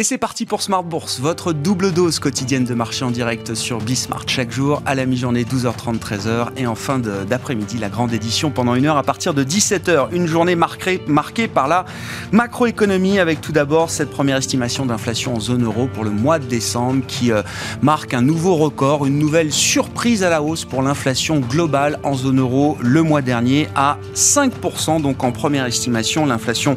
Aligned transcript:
Et 0.00 0.02
c'est 0.02 0.16
parti 0.16 0.46
pour 0.46 0.62
Smart 0.62 0.82
Bourse, 0.82 1.20
votre 1.20 1.52
double 1.52 1.92
dose 1.92 2.20
quotidienne 2.20 2.64
de 2.64 2.72
marché 2.72 3.04
en 3.04 3.10
direct 3.10 3.54
sur 3.54 3.82
Bismart 3.82 4.24
chaque 4.26 4.50
jour 4.50 4.80
à 4.86 4.94
la 4.94 5.04
mi-journée 5.04 5.44
12h30 5.44 5.98
13h 5.98 6.46
et 6.56 6.66
en 6.66 6.74
fin 6.74 6.98
d'après-midi 6.98 7.76
la 7.76 7.90
grande 7.90 8.14
édition 8.14 8.50
pendant 8.50 8.74
une 8.74 8.86
heure 8.86 8.96
à 8.96 9.02
partir 9.02 9.34
de 9.34 9.44
17h. 9.44 10.08
Une 10.12 10.26
journée 10.26 10.56
marquée, 10.56 11.02
par 11.48 11.68
la 11.68 11.84
macroéconomie 12.32 13.18
avec 13.18 13.42
tout 13.42 13.52
d'abord 13.52 13.90
cette 13.90 14.08
première 14.08 14.38
estimation 14.38 14.86
d'inflation 14.86 15.34
en 15.34 15.40
zone 15.40 15.64
euro 15.64 15.86
pour 15.86 16.02
le 16.02 16.10
mois 16.10 16.38
de 16.38 16.46
décembre 16.46 17.04
qui 17.06 17.30
euh, 17.30 17.42
marque 17.82 18.14
un 18.14 18.22
nouveau 18.22 18.56
record, 18.56 19.04
une 19.04 19.18
nouvelle 19.18 19.52
surprise 19.52 20.24
à 20.24 20.30
la 20.30 20.40
hausse 20.40 20.64
pour 20.64 20.80
l'inflation 20.80 21.40
globale 21.40 21.98
en 22.04 22.14
zone 22.14 22.40
euro 22.40 22.78
le 22.80 23.02
mois 23.02 23.20
dernier 23.20 23.68
à 23.76 23.98
5%. 24.14 25.02
Donc 25.02 25.22
en 25.24 25.30
première 25.30 25.66
estimation, 25.66 26.24
l'inflation 26.24 26.76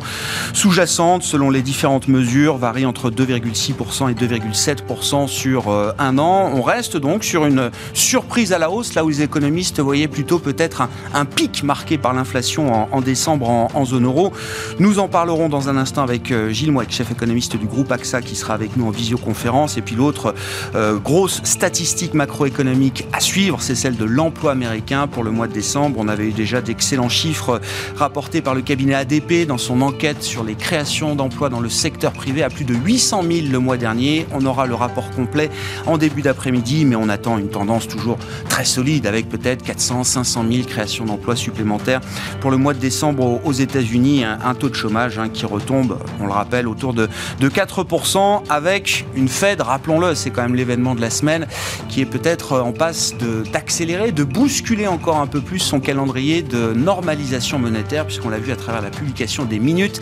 sous-jacente 0.52 1.24
selon 1.24 1.50
les 1.50 1.62
différentes 1.62 2.10
mesures 2.10 2.58
varie 2.58 2.86
entre 2.86 3.13
2,6% 3.14 4.12
et 4.12 4.14
2,7% 4.14 5.28
sur 5.28 5.70
euh, 5.70 5.92
un 6.00 6.18
an. 6.18 6.52
On 6.54 6.62
reste 6.62 6.98
donc 6.98 7.24
sur 7.24 7.46
une 7.46 7.72
surprise 7.94 8.54
à 8.54 8.58
la 8.58 8.70
hausse, 8.70 8.96
là 8.96 9.04
où 9.06 9.10
les 9.10 9.22
économistes 9.22 9.80
voyaient 9.80 10.08
plutôt 10.08 10.40
peut-être 10.40 10.88
un, 11.14 11.26
pic 11.26 11.64
marqué 11.64 11.98
par 11.98 12.14
l'inflation 12.14 12.94
en, 12.94 13.02
décembre 13.02 13.50
en, 13.74 13.86
zone 13.86 14.06
euro. 14.06 14.34
Nous 14.80 15.00
en 15.00 15.08
parlerons 15.08 15.50
dans 15.50 15.70
un 15.70 15.78
instant 15.78 16.04
avec 16.04 16.32
euh, 16.32 16.50
Gilles 16.50 16.72
Mouek, 16.72 16.92
chef 16.92 17.12
économiste 17.12 17.56
du 17.56 17.66
groupe 17.66 17.92
AXA, 17.92 18.22
qui 18.22 18.36
sera 18.36 18.54
avec 18.54 18.78
nous 18.78 18.88
en 18.88 18.92
visioconférence. 18.92 19.78
Et 19.78 19.82
puis 19.82 19.96
l'autre 19.96 20.34
euh, 20.76 20.98
grosse 20.98 21.42
statistique 21.44 22.14
macroéconomique 22.14 23.06
à 23.14 23.20
suivre, 23.20 23.62
c'est 23.62 23.76
celle 23.76 23.96
de 23.96 24.06
l'emploi 24.06 24.52
américain 24.52 25.08
pour 25.08 25.24
le 25.24 25.32
mois 25.32 25.48
de 25.48 25.54
décembre. 25.54 25.98
On 26.00 26.08
avait 26.08 26.28
eu 26.28 26.32
déjà 26.32 26.62
d'excellents 26.62 27.10
chiffres 27.10 27.62
rapportés 27.96 28.42
par 28.42 28.56
le 28.56 28.62
cabinet 28.62 28.96
ADP 28.96 29.46
dans 29.48 29.58
son 29.58 29.82
enquête 29.82 30.24
sur 30.24 30.44
les 30.44 30.56
créations 30.56 31.16
d'emplois 31.16 31.50
dans 31.50 31.60
le 31.60 31.70
secteur 31.70 32.12
privé 32.14 32.44
à 32.44 32.50
plus 32.50 32.66
de 32.66 32.74
8 32.74 33.03
800 33.04 33.24
000 33.24 33.48
le 33.52 33.60
mois 33.60 33.76
dernier. 33.76 34.26
On 34.32 34.46
aura 34.46 34.66
le 34.66 34.76
rapport 34.76 35.12
complet 35.12 35.50
en 35.86 35.98
début 35.98 36.22
d'après-midi, 36.22 36.86
mais 36.86 36.96
on 36.96 37.10
attend 37.10 37.38
une 37.38 37.50
tendance 37.50 37.86
toujours 37.86 38.18
très 38.48 38.64
solide 38.64 39.08
avec 39.08 39.28
peut-être 39.28 39.62
400, 39.62 40.06
500 40.06 40.46
000 40.50 40.64
créations 40.66 41.04
d'emplois 41.04 41.36
supplémentaires 41.36 42.00
pour 42.40 42.50
le 42.50 42.56
mois 42.56 42.74
de 42.74 42.80
décembre 42.80 43.42
aux 43.44 43.52
États-Unis. 43.52 44.24
Un, 44.24 44.56
taux 44.56 44.70
de 44.70 44.76
chômage 44.76 45.20
hein, 45.20 45.28
qui 45.28 45.46
retombe, 45.46 46.00
on 46.22 46.28
le 46.28 46.32
rappelle, 46.32 46.66
autour 46.66 46.94
de, 46.94 47.10
de 47.42 47.50
4% 47.50 48.44
avec 48.50 49.06
une 49.16 49.28
Fed, 49.28 49.60
rappelons-le, 49.60 50.16
c'est 50.16 50.30
quand 50.30 50.44
même 50.44 50.56
l'événement 50.56 50.96
de 50.96 51.02
la 51.02 51.10
semaine, 51.10 51.46
qui 51.90 52.00
est 52.00 52.06
peut-être 52.06 52.62
en 52.62 52.72
passe 52.72 53.16
d'accélérer, 53.52 54.12
de, 54.12 54.24
de 54.24 54.24
bousculer 54.24 54.88
encore 54.88 55.18
un 55.18 55.28
peu 55.28 55.42
plus 55.42 55.60
son 55.60 55.82
calendrier 55.82 56.42
de 56.42 56.72
normalisation 56.72 57.60
monétaire, 57.60 58.06
puisqu'on 58.06 58.30
l'a 58.30 58.40
vu 58.40 58.54
à 58.54 58.56
travers 58.56 58.82
la 58.82 58.92
publication 58.92 59.44
des 59.44 59.60
minutes. 59.60 60.00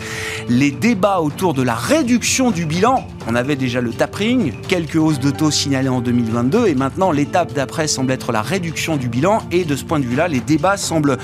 Les 0.48 0.70
débats 0.70 1.20
autour 1.20 1.52
de 1.52 1.62
la 1.62 1.74
réduction 1.74 2.52
du 2.52 2.64
bilan 2.64 2.91
on 3.26 3.34
avait 3.34 3.56
déjà 3.56 3.80
le 3.80 3.90
tapering, 3.90 4.52
quelques 4.68 4.96
hausses 4.96 5.20
de 5.20 5.30
taux 5.30 5.50
signalées 5.50 5.88
en 5.88 6.00
2022 6.00 6.66
et 6.66 6.74
maintenant 6.74 7.12
l'étape 7.12 7.52
d'après 7.52 7.86
semble 7.86 8.12
être 8.12 8.32
la 8.32 8.42
réduction 8.42 8.96
du 8.96 9.08
bilan 9.08 9.42
et 9.50 9.64
de 9.64 9.76
ce 9.76 9.84
point 9.84 10.00
de 10.00 10.04
vue-là, 10.04 10.28
les 10.28 10.40
débats 10.40 10.76
semblent 10.76 11.18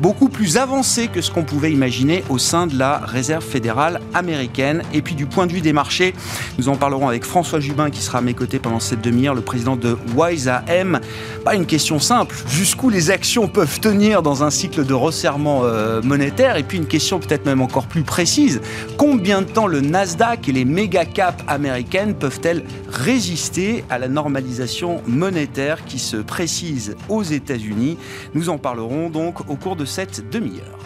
beaucoup 0.00 0.28
plus 0.28 0.56
avancés 0.56 1.08
que 1.08 1.20
ce 1.20 1.30
qu'on 1.30 1.44
pouvait 1.44 1.72
imaginer 1.72 2.24
au 2.28 2.38
sein 2.38 2.66
de 2.66 2.78
la 2.78 2.98
Réserve 2.98 3.44
fédérale 3.44 4.00
américaine. 4.14 4.82
Et 4.92 5.02
puis 5.02 5.14
du 5.14 5.26
point 5.26 5.46
de 5.46 5.52
vue 5.52 5.60
des 5.60 5.72
marchés, 5.72 6.14
nous 6.58 6.68
en 6.68 6.76
parlerons 6.76 7.08
avec 7.08 7.24
François 7.24 7.60
Jubin 7.60 7.90
qui 7.90 8.00
sera 8.00 8.18
à 8.18 8.22
mes 8.22 8.34
côtés 8.34 8.58
pendant 8.58 8.80
cette 8.80 9.00
demi-heure, 9.00 9.34
le 9.34 9.42
président 9.42 9.76
de 9.76 9.96
Wise 10.16 10.48
AM. 10.48 11.00
Pas 11.44 11.54
une 11.54 11.66
question 11.66 11.98
simple, 11.98 12.36
jusqu'où 12.48 12.88
les 12.88 13.10
actions 13.10 13.48
peuvent 13.48 13.80
tenir 13.80 14.22
dans 14.22 14.42
un 14.44 14.50
cycle 14.50 14.84
de 14.84 14.94
resserrement 14.94 15.62
euh, 15.64 16.02
monétaire? 16.02 16.56
Et 16.56 16.62
puis 16.62 16.78
une 16.78 16.86
question 16.86 17.18
peut-être 17.18 17.46
même 17.46 17.60
encore 17.60 17.86
plus 17.86 18.02
précise, 18.02 18.60
combien 18.96 19.42
de 19.42 19.46
temps 19.46 19.66
le 19.66 19.80
Nasdaq 19.80 20.48
et 20.48 20.52
les 20.52 20.64
méga 20.64 21.04
cap 21.12 21.42
américaines 21.46 22.14
peuvent-elles 22.14 22.64
résister 22.88 23.84
à 23.90 23.98
la 23.98 24.08
normalisation 24.08 25.02
monétaire 25.06 25.84
qui 25.84 25.98
se 25.98 26.16
précise 26.16 26.96
aux 27.08 27.22
États-Unis? 27.22 27.98
Nous 28.34 28.48
en 28.48 28.58
parlerons 28.58 29.10
donc 29.10 29.48
au 29.48 29.56
cours 29.56 29.76
de 29.76 29.84
cette 29.84 30.28
demi-heure. 30.30 30.81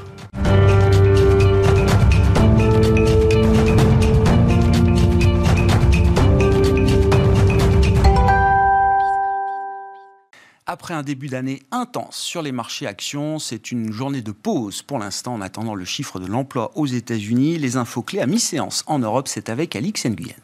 Après 10.76 10.92
un 10.92 11.02
début 11.02 11.28
d'année 11.28 11.62
intense 11.70 12.16
sur 12.16 12.42
les 12.42 12.52
marchés 12.52 12.86
actions, 12.86 13.38
c'est 13.38 13.72
une 13.72 13.90
journée 13.90 14.20
de 14.20 14.30
pause 14.30 14.82
pour 14.82 14.98
l'instant 14.98 15.32
en 15.32 15.40
attendant 15.40 15.74
le 15.74 15.86
chiffre 15.86 16.20
de 16.20 16.26
l'emploi 16.26 16.70
aux 16.74 16.84
États-Unis. 16.84 17.56
Les 17.56 17.78
infos 17.78 18.02
clés 18.02 18.20
à 18.20 18.26
mi-séance 18.26 18.84
en 18.86 18.98
Europe, 18.98 19.26
c'est 19.26 19.48
avec 19.48 19.74
Alix 19.74 20.04
Nguyen. 20.04 20.34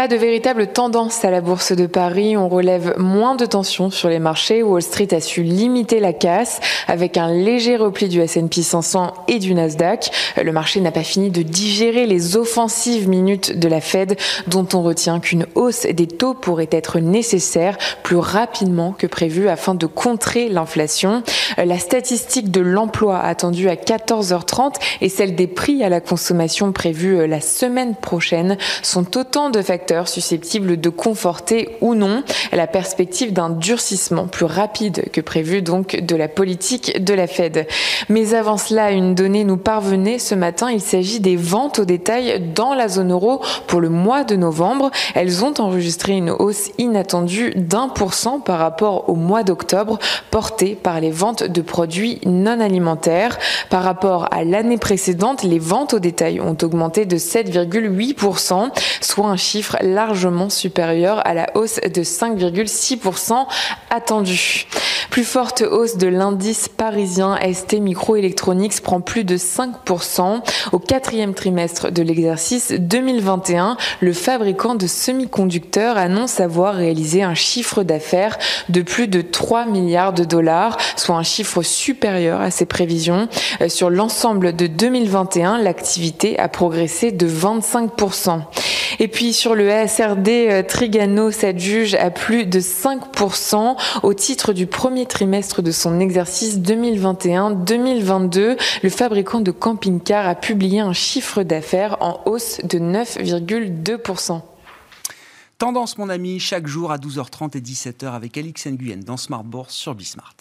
Pas 0.00 0.08
de 0.08 0.16
véritable 0.16 0.68
tendance 0.68 1.26
à 1.26 1.30
la 1.30 1.42
bourse 1.42 1.72
de 1.72 1.84
Paris. 1.84 2.34
On 2.34 2.48
relève 2.48 2.94
moins 2.96 3.34
de 3.34 3.44
tensions 3.44 3.90
sur 3.90 4.08
les 4.08 4.18
marchés. 4.18 4.62
Wall 4.62 4.80
Street 4.80 5.08
a 5.12 5.20
su 5.20 5.42
limiter 5.42 6.00
la 6.00 6.14
casse 6.14 6.60
avec 6.88 7.18
un 7.18 7.30
léger 7.30 7.76
repli 7.76 8.08
du 8.08 8.18
S&P 8.22 8.62
500 8.62 9.12
et 9.28 9.38
du 9.38 9.52
Nasdaq. 9.52 10.10
Le 10.42 10.52
marché 10.52 10.80
n'a 10.80 10.90
pas 10.90 11.02
fini 11.02 11.28
de 11.28 11.42
digérer 11.42 12.06
les 12.06 12.38
offensives 12.38 13.10
minutes 13.10 13.58
de 13.58 13.68
la 13.68 13.82
Fed 13.82 14.16
dont 14.46 14.66
on 14.72 14.80
retient 14.80 15.20
qu'une 15.20 15.44
hausse 15.54 15.82
des 15.84 16.06
taux 16.06 16.32
pourrait 16.32 16.70
être 16.70 16.98
nécessaire 16.98 17.76
plus 18.02 18.16
rapidement 18.16 18.92
que 18.92 19.06
prévu 19.06 19.50
afin 19.50 19.74
de 19.74 19.84
contrer 19.84 20.48
l'inflation. 20.48 21.22
La 21.58 21.78
statistique 21.78 22.50
de 22.50 22.62
l'emploi 22.62 23.20
attendue 23.20 23.68
à 23.68 23.74
14h30 23.74 24.76
et 25.02 25.10
celle 25.10 25.34
des 25.34 25.46
prix 25.46 25.84
à 25.84 25.90
la 25.90 26.00
consommation 26.00 26.72
prévue 26.72 27.26
la 27.26 27.42
semaine 27.42 27.94
prochaine 27.94 28.56
sont 28.82 29.18
autant 29.18 29.50
de 29.50 29.60
facteurs 29.60 29.89
susceptibles 30.04 30.80
de 30.80 30.88
conforter 30.88 31.76
ou 31.80 31.94
non 31.94 32.22
la 32.52 32.66
perspective 32.66 33.32
d'un 33.32 33.50
durcissement 33.50 34.26
plus 34.26 34.44
rapide 34.44 35.10
que 35.12 35.20
prévu 35.20 35.62
donc 35.62 35.96
de 36.00 36.16
la 36.16 36.28
politique 36.28 37.02
de 37.02 37.14
la 37.14 37.26
Fed. 37.26 37.66
Mais 38.08 38.34
avant 38.34 38.56
cela, 38.56 38.90
une 38.92 39.14
donnée 39.14 39.44
nous 39.44 39.56
parvenait 39.56 40.18
ce 40.18 40.34
matin. 40.34 40.70
Il 40.70 40.80
s'agit 40.80 41.20
des 41.20 41.36
ventes 41.36 41.80
au 41.80 41.84
détail 41.84 42.52
dans 42.54 42.74
la 42.74 42.88
zone 42.88 43.12
euro 43.12 43.42
pour 43.66 43.80
le 43.80 43.88
mois 43.88 44.24
de 44.24 44.36
novembre. 44.36 44.90
Elles 45.14 45.44
ont 45.44 45.54
enregistré 45.58 46.12
une 46.12 46.30
hausse 46.30 46.70
inattendue 46.78 47.52
d'un 47.56 47.88
pour 47.88 48.14
cent 48.14 48.40
par 48.40 48.58
rapport 48.58 49.08
au 49.08 49.14
mois 49.14 49.42
d'octobre, 49.42 49.98
portée 50.30 50.76
par 50.80 51.00
les 51.00 51.10
ventes 51.10 51.44
de 51.44 51.62
produits 51.62 52.20
non 52.24 52.60
alimentaires. 52.60 53.38
Par 53.68 53.82
rapport 53.82 54.28
à 54.32 54.44
l'année 54.44 54.78
précédente, 54.78 55.42
les 55.42 55.58
ventes 55.58 55.94
au 55.94 55.98
détail 55.98 56.40
ont 56.40 56.56
augmenté 56.62 57.04
de 57.06 57.16
7,8%, 57.16 58.70
soit 59.00 59.26
un 59.26 59.36
chiffre 59.36 59.69
largement 59.80 60.50
supérieure 60.50 61.26
à 61.26 61.34
la 61.34 61.46
hausse 61.54 61.80
de 61.80 62.02
5,6% 62.02 63.46
attendue. 63.90 64.66
Plus 65.10 65.24
forte 65.24 65.62
hausse 65.62 65.96
de 65.96 66.06
l'indice 66.06 66.68
parisien 66.68 67.36
ST 67.52 67.80
Microelectronics 67.80 68.80
prend 68.80 69.00
plus 69.00 69.24
de 69.24 69.36
5% 69.36 70.40
au 70.70 70.78
quatrième 70.78 71.34
trimestre 71.34 71.90
de 71.90 72.02
l'exercice 72.02 72.72
2021. 72.72 73.76
Le 74.00 74.12
fabricant 74.12 74.76
de 74.76 74.86
semi-conducteurs 74.86 75.98
annonce 75.98 76.38
avoir 76.38 76.74
réalisé 76.74 77.24
un 77.24 77.34
chiffre 77.34 77.82
d'affaires 77.82 78.38
de 78.68 78.82
plus 78.82 79.08
de 79.08 79.20
3 79.20 79.66
milliards 79.66 80.12
de 80.12 80.22
dollars, 80.24 80.76
soit 80.96 81.16
un 81.16 81.24
chiffre 81.24 81.62
supérieur 81.62 82.40
à 82.40 82.52
ses 82.52 82.66
prévisions. 82.66 83.28
Euh, 83.60 83.68
sur 83.68 83.90
l'ensemble 83.90 84.54
de 84.54 84.68
2021, 84.68 85.58
l'activité 85.58 86.38
a 86.38 86.48
progressé 86.48 87.10
de 87.10 87.28
25%. 87.28 88.42
Et 88.98 89.08
puis 89.08 89.32
sur 89.32 89.54
le 89.54 89.59
SRD, 89.68 90.28
euh, 90.28 90.62
Trigano 90.62 91.30
s'adjuge 91.30 91.94
à 91.94 92.10
plus 92.10 92.46
de 92.46 92.60
5% 92.60 93.76
au 94.02 94.14
titre 94.14 94.52
du 94.52 94.66
premier 94.66 95.06
trimestre 95.06 95.62
de 95.62 95.70
son 95.70 96.00
exercice 96.00 96.58
2021-2022. 96.58 98.56
Le 98.82 98.88
fabricant 98.88 99.40
de 99.40 99.50
camping-car 99.50 100.26
a 100.26 100.34
publié 100.34 100.80
un 100.80 100.92
chiffre 100.92 101.42
d'affaires 101.42 101.96
en 102.00 102.20
hausse 102.26 102.60
de 102.64 102.78
9,2%. 102.78 104.40
Tendance, 105.58 105.98
mon 105.98 106.08
ami, 106.08 106.40
chaque 106.40 106.66
jour 106.66 106.90
à 106.90 106.96
12h30 106.96 107.56
et 107.56 107.60
17h 107.60 108.12
avec 108.12 108.38
Alix 108.38 108.66
Nguyen 108.66 109.00
dans 109.04 109.18
Smart 109.18 109.44
Bourse 109.44 109.74
sur 109.74 109.94
Bismart. 109.94 110.36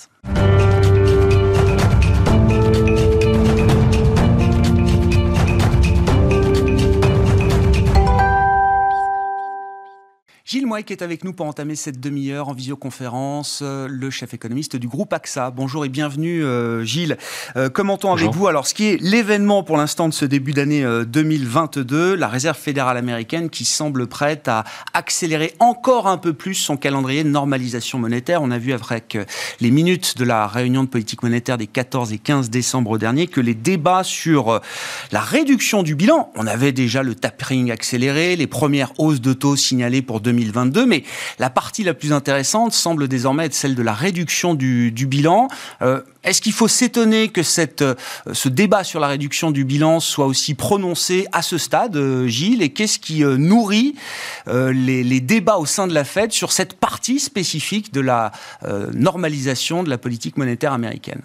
Gilles 10.50 10.66
qui 10.84 10.94
est 10.94 11.04
avec 11.04 11.24
nous 11.24 11.31
pour 11.31 11.46
entamer 11.46 11.75
cette 11.75 12.00
demi-heure 12.00 12.50
en 12.50 12.54
visioconférence, 12.54 13.60
euh, 13.62 13.88
le 13.88 14.10
chef 14.10 14.34
économiste 14.34 14.78
du 14.78 14.88
groupe 14.88 15.13
AXA. 15.13 15.51
Bonjour 15.51 15.86
et 15.86 15.90
bienvenue 15.90 16.44
euh, 16.44 16.84
Gilles. 16.84 17.19
Euh, 17.56 17.69
commentons 17.69 18.12
avec 18.13 18.31
vous 18.31 18.48
alors 18.48 18.66
ce 18.66 18.74
qui 18.74 18.88
est 18.88 18.98
l'événement 19.00 19.62
pour 19.62 19.78
l'instant 19.78 20.10
de 20.10 20.13
ce 20.13 20.25
début 20.25 20.54
d'année 20.54 20.84
2022, 21.06 22.16
la 22.16 22.28
Réserve 22.28 22.57
fédérale 22.57 22.98
américaine 22.98 23.51
qui 23.51 23.63
semble 23.63 24.07
prête 24.07 24.48
à 24.48 24.63
accélérer 24.96 25.54
encore 25.60 26.07
un 26.07 26.18
peu 26.18 26.34
plus 26.34 26.56
son 26.56 26.78
calendrier 26.78 27.24
de 27.24 27.30
normalisation 27.30 28.00
monétaire. 28.00 28.42
On 28.42 28.50
a 28.50 28.57
vu 28.57 28.74
avec 28.74 29.19
les 29.62 29.69
minutes 29.69 30.18
de 30.18 30.24
la 30.24 30.48
réunion 30.48 30.84
de 30.84 30.90
politique 30.90 31.22
monétaire 31.22 31.60
des 31.60 31.68
14 31.68 32.12
et 32.12 32.18
15 32.18 32.50
décembre 32.50 32.98
dernier 32.98 33.28
que 33.28 33.40
les 33.40 33.54
débats 33.54 34.04
sur 34.04 34.60
la 35.12 35.22
réduction 35.22 35.84
du 35.84 35.94
bilan, 35.94 36.31
on 36.36 36.48
avait 36.48 36.72
déjà 36.72 37.04
le 37.04 37.13
tapering 37.13 37.69
accéléré, 37.69 38.36
les 38.36 38.48
premières 38.48 38.94
hausses 38.98 39.22
de 39.22 39.34
taux 39.34 39.56
signalées 39.56 40.01
pour 40.01 40.22
2022 40.22 40.38
2022. 40.39 40.86
Mais 40.86 41.03
la 41.38 41.50
partie 41.50 41.83
la 41.83 41.94
plus 41.94 42.13
intéressante 42.13 42.74
semble 42.74 43.07
désormais 43.07 43.45
être 43.45 43.53
celle 43.53 43.75
de 43.75 43.81
la 43.81 43.94
réduction 43.94 44.56
du, 44.56 44.91
bilan. 44.91 45.47
Euh, 45.81 46.01
est-ce 46.24 46.41
qu'il 46.41 46.53
faut 46.53 46.68
s'étonner 46.68 47.30
que 47.30 47.44
cette, 47.44 47.81
euh, 47.81 47.95
ce 48.33 48.50
débat 48.50 48.83
sur 48.83 49.00
la 49.00 49.07
réduction 49.07 49.51
du 49.51 49.63
bilan 49.63 50.00
soit 50.00 50.25
aussi 50.25 50.53
prononcé 50.53 51.27
à 51.31 51.41
ce 51.41 51.57
stade, 51.57 51.95
euh, 51.95 52.27
Gilles? 52.27 52.62
Et 52.62 52.69
qu'est-ce 52.69 53.00
qui 53.00 53.24
nourrit 53.24 53.95
les, 54.47 55.03
les, 55.03 55.19
débats 55.19 55.57
au 55.57 55.65
sein 55.65 55.88
de 55.88 55.94
la 55.94 56.03
Fed 56.03 56.31
sur 56.31 56.51
cette 56.51 56.74
partie 56.74 57.19
spécifique 57.19 57.94
de 57.94 58.01
la 58.01 58.31
normalisation 58.94 59.83
de 59.83 59.89
la 59.89 59.97
politique 59.97 60.38
monétaire 60.38 60.74
américaine? 60.74 61.21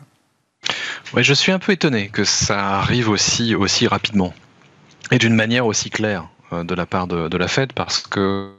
Ouais, 1.13 1.23
je 1.23 1.35
suis 1.35 1.53
un 1.53 1.59
peu 1.59 1.73
étonné 1.73 2.09
que 2.09 2.25
ça 2.25 2.79
arrive 2.79 3.09
aussi, 3.09 3.55
aussi 3.55 3.87
rapidement 3.87 4.35
et 5.11 5.19
d'une 5.19 5.35
manière 5.35 5.67
aussi 5.67 5.91
claire. 5.91 6.29
Euh, 6.55 6.65
de 6.65 6.75
la 6.75 6.87
part 6.87 7.07
de, 7.07 7.37
la 7.37 7.49
Fed 7.49 7.73
parce 7.73 8.01
que 8.01 8.51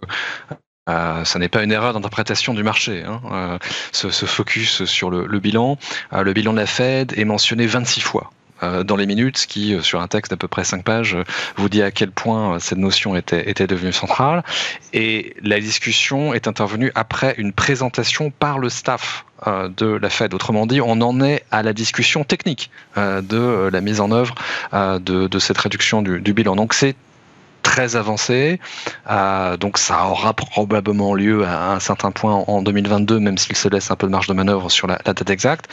euh, 0.89 1.25
ça 1.25 1.39
n'est 1.39 1.49
pas 1.49 1.63
une 1.63 1.71
erreur 1.71 1.93
d'interprétation 1.93 2.53
du 2.53 2.63
marché. 2.63 3.03
Hein. 3.03 3.21
Euh, 3.31 3.57
ce, 3.91 4.25
focus 4.25 4.85
sur 4.85 5.09
le, 5.09 5.39
bilan, 5.39 5.77
le 6.11 6.33
bilan 6.33 6.53
de 6.53 6.59
la 6.59 6.65
Fed 6.65 7.13
est 7.17 7.25
mentionné 7.25 7.65
26 7.65 8.01
fois 8.01 8.31
dans 8.85 8.95
les 8.95 9.05
minutes, 9.05 9.37
ce 9.37 9.47
qui, 9.47 9.77
sur 9.81 10.01
un 10.01 10.07
texte 10.07 10.31
d'à 10.31 10.37
peu 10.37 10.47
près 10.47 10.63
5 10.63 10.83
pages, 10.83 11.17
vous 11.57 11.69
dit 11.69 11.83
à 11.83 11.91
quel 11.91 12.09
point 12.09 12.57
cette 12.57 12.77
notion 12.77 13.15
était, 13.15 13.47
était 13.49 13.67
devenue 13.67 13.91
centrale. 13.91 14.43
Et 14.93 15.35
la 15.43 15.59
discussion 15.59 16.33
est 16.33 16.47
intervenue 16.47 16.91
après 16.95 17.35
une 17.37 17.51
présentation 17.51 18.31
par 18.31 18.57
le 18.57 18.69
staff 18.69 19.25
de 19.45 19.85
la 19.85 20.09
Fed. 20.09 20.33
Autrement 20.33 20.65
dit, 20.65 20.79
on 20.81 21.01
en 21.01 21.21
est 21.21 21.43
à 21.51 21.63
la 21.63 21.73
discussion 21.73 22.23
technique 22.23 22.71
de 22.95 23.69
la 23.71 23.81
mise 23.81 23.99
en 23.99 24.11
œuvre 24.11 24.33
de, 24.71 25.39
cette 25.39 25.57
réduction 25.57 26.01
du, 26.01 26.21
du 26.21 26.33
bilan. 26.33 26.55
Donc 26.55 26.73
c'est 26.73 26.95
très 27.65 27.95
avancé. 27.95 28.59
Euh, 29.09 29.57
donc 29.57 29.79
ça 29.79 30.05
aura 30.05 30.33
probablement 30.33 31.15
lieu 31.15 31.43
à 31.45 31.73
un 31.73 31.79
certain 31.79 32.11
point 32.11 32.43
en 32.47 32.61
2022, 32.61 33.19
même 33.19 33.39
s'il 33.39 33.55
se 33.55 33.67
laisse 33.67 33.89
un 33.89 33.95
peu 33.95 34.05
de 34.05 34.11
marge 34.11 34.27
de 34.27 34.33
manœuvre 34.33 34.69
sur 34.69 34.85
la, 34.85 34.97
date 35.03 35.29
exacte. 35.31 35.65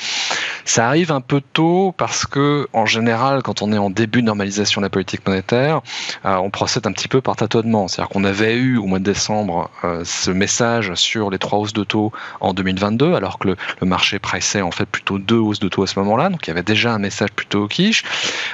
Ça 0.65 0.89
arrive 0.89 1.12
un 1.12 1.21
peu 1.21 1.43
tôt 1.53 1.94
parce 1.97 2.25
que, 2.27 2.67
en 2.73 2.87
général, 2.87 3.43
quand 3.43 3.61
on 3.61 3.73
est 3.73 3.79
en 3.79 3.91
début 3.91 4.23
de 4.23 4.27
normalisation 4.27 4.81
de 4.81 4.87
la 4.87 4.91
politique 4.91 5.27
monétaire, 5.27 5.83
euh, 6.25 6.37
on 6.37 6.49
procède 6.49 6.87
un 6.87 6.93
petit 6.93 7.09
peu 7.09 7.21
par 7.21 7.37
tâtonnement. 7.37 7.89
C'est-à-dire 7.89 8.09
qu'on 8.09 8.25
avait 8.25 8.55
eu 8.55 8.79
au 8.79 8.87
mois 8.87 8.99
de 8.99 9.05
décembre 9.05 9.71
euh, 9.85 10.03
ce 10.05 10.31
message 10.31 10.94
sur 10.94 11.29
les 11.29 11.39
trois 11.39 11.59
hausses 11.59 11.75
de 11.75 11.85
taux 11.85 12.11
en 12.41 12.55
2022, 12.55 13.15
alors 13.15 13.39
que 13.39 13.49
le, 13.49 13.56
marché 13.83 14.19
pressait 14.19 14.62
en 14.62 14.71
fait 14.71 14.87
plutôt 14.87 15.19
deux 15.19 15.37
hausses 15.37 15.61
de 15.61 15.69
taux 15.69 15.83
à 15.83 15.87
ce 15.87 15.99
moment-là. 15.99 16.31
Donc 16.31 16.47
il 16.47 16.49
y 16.49 16.53
avait 16.53 16.62
déjà 16.62 16.94
un 16.94 16.99
message 16.99 17.33
plutôt 17.33 17.65
au 17.65 17.69
quiche. 17.69 18.03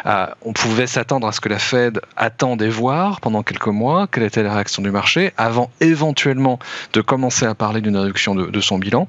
on 0.05 0.52
pouvait 0.52 0.88
s'attendre 0.88 1.29
à 1.29 1.32
ce 1.32 1.40
que 1.40 1.49
la 1.49 1.61
Fed 1.61 2.00
attende 2.17 2.62
et 2.62 2.69
voir 2.69 3.20
pendant 3.28 3.42
quelques 3.42 3.66
mois 3.66 4.06
quelle 4.10 4.22
était 4.22 4.42
la 4.42 4.54
réaction 4.54 4.80
du 4.80 4.90
marché 4.90 5.34
avant 5.36 5.70
éventuellement 5.80 6.58
de 6.94 7.02
commencer 7.02 7.44
à 7.44 7.54
parler 7.54 7.82
d'une 7.82 7.98
réduction 7.98 8.34
de, 8.34 8.60
son 8.62 8.78
bilan. 8.78 9.06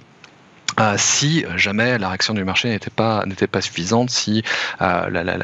Euh, 0.77 0.95
si 0.97 1.45
jamais 1.55 1.97
la 1.97 2.09
réaction 2.09 2.33
du 2.33 2.43
marché 2.43 2.67
n'était 2.67 2.89
pas 2.89 3.23
pas 3.49 3.61
suffisante, 3.61 4.09
si 4.09 4.43
euh, 4.81 5.37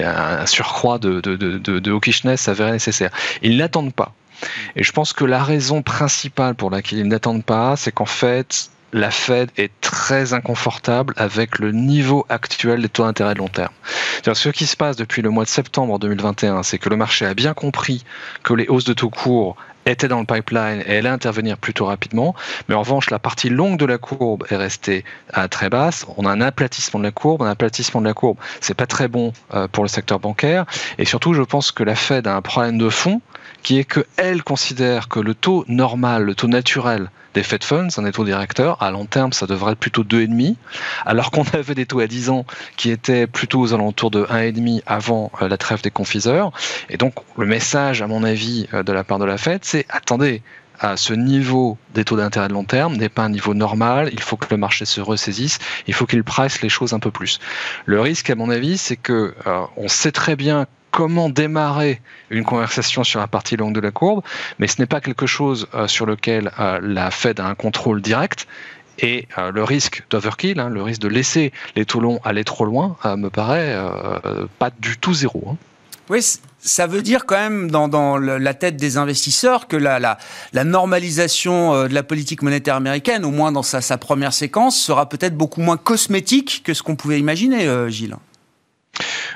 un 0.00 0.46
surcroît 0.46 0.98
de, 0.98 1.20
de, 1.20 1.36
de 1.58 1.92
hawkishness 1.92 2.40
s'avérait 2.40 2.72
nécessaire. 2.72 3.12
Ils 3.40 3.56
n'attendent 3.56 3.94
pas. 3.94 4.12
Et 4.74 4.82
je 4.82 4.90
pense 4.90 5.12
que 5.12 5.24
la 5.24 5.44
raison 5.44 5.82
principale 5.82 6.56
pour 6.56 6.70
laquelle 6.70 6.98
ils 6.98 7.08
n'attendent 7.08 7.44
pas, 7.44 7.76
c'est 7.76 7.92
qu'en 7.92 8.04
fait, 8.04 8.68
la 8.92 9.10
Fed 9.10 9.50
est 9.56 9.72
très 9.80 10.34
inconfortable 10.34 11.14
avec 11.16 11.58
le 11.58 11.72
niveau 11.72 12.26
actuel 12.28 12.82
des 12.82 12.88
taux 12.88 13.04
d'intérêt 13.04 13.34
de 13.34 13.38
long 13.38 13.48
terme. 13.48 13.72
Ce 14.34 14.48
qui 14.50 14.66
se 14.66 14.76
passe 14.76 14.96
depuis 14.96 15.22
le 15.22 15.30
mois 15.30 15.44
de 15.44 15.48
septembre 15.48 15.98
2021, 15.98 16.62
c'est 16.62 16.78
que 16.78 16.88
le 16.88 16.96
marché 16.96 17.24
a 17.24 17.34
bien 17.34 17.54
compris 17.54 18.04
que 18.42 18.54
les 18.54 18.68
hausses 18.68 18.84
de 18.84 18.92
taux 18.92 19.10
courts 19.10 19.56
était 19.86 20.08
dans 20.08 20.20
le 20.20 20.26
pipeline 20.26 20.82
et 20.86 20.98
allait 20.98 21.08
intervenir 21.08 21.56
plutôt 21.56 21.86
rapidement. 21.86 22.34
Mais 22.68 22.74
en 22.74 22.80
revanche, 22.80 23.10
la 23.10 23.18
partie 23.18 23.48
longue 23.48 23.78
de 23.78 23.86
la 23.86 23.98
courbe 23.98 24.44
est 24.50 24.56
restée 24.56 25.04
à 25.32 25.48
très 25.48 25.70
basse. 25.70 26.06
On 26.16 26.26
a 26.26 26.30
un 26.30 26.40
aplatissement 26.40 27.00
de 27.00 27.04
la 27.04 27.10
courbe. 27.10 27.42
Un 27.42 27.50
aplatissement 27.50 28.00
de 28.00 28.06
la 28.06 28.14
courbe, 28.14 28.36
c'est 28.60 28.74
pas 28.74 28.86
très 28.86 29.08
bon 29.08 29.32
euh, 29.54 29.66
pour 29.66 29.82
le 29.82 29.88
secteur 29.88 30.20
bancaire. 30.20 30.66
Et 30.98 31.04
surtout, 31.04 31.34
je 31.34 31.42
pense 31.42 31.72
que 31.72 31.82
la 31.82 31.96
Fed 31.96 32.26
a 32.26 32.36
un 32.36 32.42
problème 32.42 32.78
de 32.78 32.88
fond 32.88 33.20
qui 33.62 33.78
est 33.78 33.84
qu'elle 33.84 34.42
considère 34.44 35.08
que 35.08 35.18
le 35.18 35.34
taux 35.34 35.64
normal, 35.66 36.24
le 36.24 36.34
taux 36.34 36.48
naturel 36.48 37.10
des 37.34 37.42
Fed 37.42 37.64
Funds, 37.64 37.88
un 37.96 38.02
des 38.02 38.12
taux 38.12 38.24
directeurs, 38.24 38.82
à 38.82 38.90
long 38.90 39.06
terme, 39.06 39.32
ça 39.32 39.46
devrait 39.46 39.72
être 39.72 39.78
plutôt 39.78 40.04
2,5, 40.04 40.56
alors 41.06 41.30
qu'on 41.30 41.44
avait 41.52 41.74
des 41.74 41.86
taux 41.86 42.00
à 42.00 42.06
10 42.06 42.30
ans 42.30 42.44
qui 42.76 42.90
étaient 42.90 43.26
plutôt 43.26 43.60
aux 43.60 43.74
alentours 43.74 44.10
de 44.10 44.24
1,5 44.24 44.82
avant 44.86 45.30
euh, 45.40 45.48
la 45.48 45.56
trêve 45.56 45.82
des 45.82 45.90
confiseurs. 45.90 46.52
Et 46.88 46.96
donc, 46.96 47.14
le 47.36 47.46
message, 47.46 48.02
à 48.02 48.06
mon 48.06 48.24
avis, 48.24 48.68
euh, 48.74 48.82
de 48.82 48.92
la 48.92 49.04
part 49.04 49.18
de 49.18 49.24
la 49.24 49.38
Fed, 49.38 49.64
c'est 49.64 49.86
attendez, 49.88 50.42
à 50.80 50.96
ce 50.96 51.14
niveau 51.14 51.78
des 51.94 52.04
taux 52.04 52.16
d'intérêt 52.16 52.48
de 52.48 52.54
long 52.54 52.64
terme 52.64 52.96
n'est 52.96 53.08
pas 53.08 53.22
un 53.22 53.28
niveau 53.28 53.54
normal, 53.54 54.10
il 54.12 54.20
faut 54.20 54.36
que 54.36 54.46
le 54.50 54.56
marché 54.56 54.84
se 54.84 55.00
ressaisisse, 55.00 55.58
il 55.86 55.94
faut 55.94 56.06
qu'il 56.06 56.24
presse 56.24 56.60
les 56.60 56.68
choses 56.68 56.92
un 56.92 56.98
peu 56.98 57.12
plus. 57.12 57.38
Le 57.86 58.00
risque, 58.00 58.30
à 58.30 58.34
mon 58.34 58.50
avis, 58.50 58.78
c'est 58.78 58.96
que 58.96 59.34
euh, 59.46 59.60
on 59.76 59.88
sait 59.88 60.12
très 60.12 60.34
bien 60.34 60.66
comment 60.92 61.28
démarrer 61.28 62.00
une 62.30 62.44
conversation 62.44 63.02
sur 63.02 63.18
la 63.18 63.26
partie 63.26 63.56
longue 63.56 63.74
de 63.74 63.80
la 63.80 63.90
courbe, 63.90 64.22
mais 64.60 64.68
ce 64.68 64.80
n'est 64.80 64.86
pas 64.86 65.00
quelque 65.00 65.26
chose 65.26 65.66
euh, 65.74 65.88
sur 65.88 66.06
lequel 66.06 66.52
euh, 66.60 66.78
la 66.80 67.10
Fed 67.10 67.40
a 67.40 67.46
un 67.46 67.56
contrôle 67.56 68.00
direct. 68.00 68.46
Et 68.98 69.26
euh, 69.38 69.50
le 69.50 69.64
risque 69.64 70.04
d'overkill, 70.10 70.60
hein, 70.60 70.68
le 70.68 70.82
risque 70.82 71.00
de 71.00 71.08
laisser 71.08 71.50
les 71.74 71.86
taux 71.86 71.98
longs 71.98 72.20
aller 72.24 72.44
trop 72.44 72.66
loin, 72.66 72.96
me 73.16 73.30
paraît 73.30 73.74
pas 74.58 74.70
du 74.78 74.98
tout 74.98 75.14
zéro. 75.14 75.42
Hein. 75.50 75.56
Oui, 76.10 76.20
ça 76.58 76.86
veut 76.86 77.00
dire 77.00 77.24
quand 77.24 77.38
même 77.38 77.70
dans, 77.70 78.18
la 78.18 78.54
tête 78.54 78.76
des 78.76 78.98
investisseurs 78.98 79.66
que 79.66 79.76
la, 79.76 80.18
normalisation 80.52 81.84
de 81.88 81.94
la 81.94 82.02
politique 82.02 82.42
monétaire 82.42 82.76
américaine, 82.76 83.24
au 83.24 83.30
moins 83.30 83.50
dans 83.50 83.62
sa, 83.62 83.80
sa 83.80 83.96
première 83.96 84.34
séquence, 84.34 84.78
sera 84.78 85.08
peut-être 85.08 85.38
beaucoup 85.38 85.62
moins 85.62 85.78
cosmétique 85.78 86.60
que 86.62 86.74
ce 86.74 86.82
qu'on 86.82 86.96
pouvait 86.96 87.18
imaginer, 87.18 87.66
Gilles. 87.88 88.16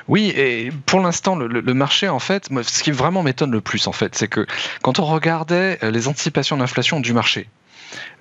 Oui, 0.07 0.33
et 0.35 0.71
pour 0.85 0.99
l'instant, 1.01 1.35
le, 1.35 1.73
marché, 1.73 2.07
en 2.07 2.19
fait, 2.19 2.49
ce 2.63 2.83
qui 2.83 2.91
vraiment 2.91 3.23
m'étonne 3.23 3.51
le 3.51 3.61
plus, 3.61 3.87
en 3.87 3.91
fait, 3.91 4.15
c'est 4.15 4.27
que 4.27 4.45
quand 4.81 4.99
on 4.99 5.05
regardait 5.05 5.79
euh, 5.83 5.91
les 5.91 6.07
anticipations 6.07 6.57
d'inflation 6.57 6.99
du 6.99 7.13
marché, 7.13 7.49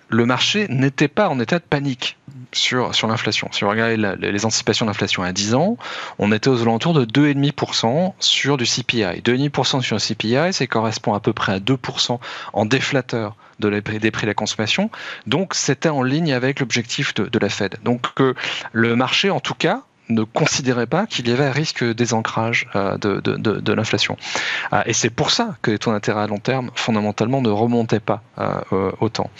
le 0.08 0.26
marché 0.26 0.66
n'était 0.68 1.08
pas 1.08 1.28
en 1.28 1.40
état 1.40 1.58
de 1.58 1.64
panique 1.64 2.16
sur, 2.52 2.90
l'inflation. 3.06 3.48
Si 3.52 3.64
on 3.64 3.68
regardait 3.68 3.96
les 3.96 4.46
anticipations 4.46 4.86
d'inflation 4.86 5.22
à 5.22 5.32
10 5.32 5.54
ans, 5.54 5.76
on 6.18 6.32
était 6.32 6.48
aux 6.48 6.62
alentours 6.62 6.94
de 6.94 7.04
2,5% 7.04 8.14
sur 8.20 8.56
du 8.56 8.64
CPI. 8.64 9.20
2,5% 9.22 9.82
sur 9.82 9.96
le 9.96 10.00
CPI, 10.00 10.52
ça 10.52 10.66
correspond 10.66 11.14
à 11.14 11.20
peu 11.20 11.32
près 11.32 11.54
à 11.54 11.58
2% 11.58 12.18
en 12.52 12.66
déflateur 12.66 13.36
de 13.58 13.70
des 13.70 14.10
prix 14.10 14.24
de 14.24 14.26
la 14.26 14.34
consommation. 14.34 14.90
Donc, 15.26 15.54
c'était 15.54 15.88
en 15.88 16.02
ligne 16.02 16.32
avec 16.32 16.60
l'objectif 16.60 17.14
de, 17.14 17.24
de, 17.24 17.38
la 17.38 17.48
Fed. 17.48 17.76
Donc, 17.82 18.06
le 18.72 18.96
marché, 18.96 19.30
en 19.30 19.40
tout 19.40 19.54
cas, 19.54 19.82
ne 20.08 20.22
considérait 20.22 20.86
pas 20.86 21.06
qu'il 21.06 21.28
y 21.28 21.32
avait 21.32 21.44
un 21.44 21.52
risque 21.52 21.84
désancrage 21.84 22.68
euh, 22.76 22.96
de, 22.98 23.20
de, 23.20 23.36
de, 23.36 23.72
l'inflation. 23.72 24.16
Euh, 24.72 24.82
et 24.86 24.92
c'est 24.92 25.10
pour 25.10 25.30
ça 25.30 25.56
que 25.62 25.70
les 25.70 25.78
taux 25.78 25.92
d'intérêt 25.92 26.22
à 26.22 26.26
long 26.26 26.38
terme, 26.38 26.70
fondamentalement, 26.74 27.42
ne 27.42 27.50
remontaient 27.50 28.00
pas 28.00 28.22
euh, 28.38 28.90
autant. 29.00 29.30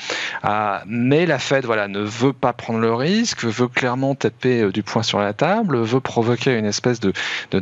mais 0.86 1.26
la 1.26 1.38
Fed 1.38 1.64
voilà, 1.64 1.88
ne 1.88 2.00
veut 2.00 2.32
pas 2.32 2.52
prendre 2.52 2.80
le 2.80 2.92
risque, 2.94 3.44
veut 3.44 3.68
clairement 3.68 4.14
taper 4.14 4.70
du 4.72 4.82
poing 4.82 5.02
sur 5.02 5.20
la 5.20 5.32
table, 5.32 5.78
veut 5.78 6.00
provoquer 6.00 6.58
une 6.58 6.66
espèce 6.66 7.00
de, 7.00 7.12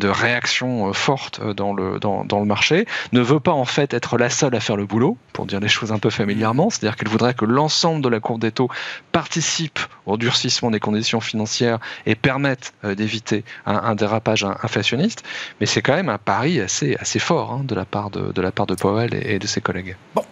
réaction 0.05 0.93
forte 0.93 1.43
dans 1.55 1.73
le, 1.73 1.99
dans, 1.99 2.25
dans 2.25 2.41
le 2.41 2.47
marché, 2.47 2.87
ne 3.13 3.21
veut 3.21 3.41
pas 3.41 3.53
en 3.53 3.65
fait 3.65 3.95
être 3.95 4.19
la 4.19 4.31
seule 4.31 4.55
à 4.55 4.61
faire 4.61 4.77
le 4.77 4.87
boulot, 4.87 5.17
pour 5.33 5.47
dire 5.47 5.61
les 5.61 5.69
choses 5.69 5.93
un 5.93 5.99
peu 5.99 6.11
familièrement, 6.11 6.71
c'est-à-dire 6.71 6.97
qu'elle 6.97 7.09
voudrait 7.09 7.35
que 7.35 7.45
l'ensemble 7.45 8.03
de 8.03 8.09
la 8.09 8.21
courbe 8.21 8.41
des 8.41 8.53
taux 8.53 8.69
participe 9.13 9.79
au 10.07 10.17
durcissement 10.17 10.71
des 10.71 10.81
conditions 10.81 11.21
financières 11.21 11.79
et 12.07 12.15
permette 12.15 12.75
d'éviter 12.95 13.45
un, 13.67 13.95
dérapage 13.95 14.45
inflationniste, 14.45 15.23
mais 15.61 15.67
c'est 15.67 15.83
quand 15.83 15.95
même 15.95 16.09
un 16.09 16.19
pari 16.19 16.61
assez, 16.61 16.97
assez 16.97 17.19
fort 17.19 17.53
hein, 17.53 17.65
de, 17.65 17.75
la 17.75 17.85
part 17.85 18.11
de, 18.11 18.33
de 18.33 18.75
Powell 18.75 19.15
et, 19.15 19.39
de 19.39 19.47
ses 19.47 19.61
collègues. 19.61 19.97
Bon. 20.15 20.25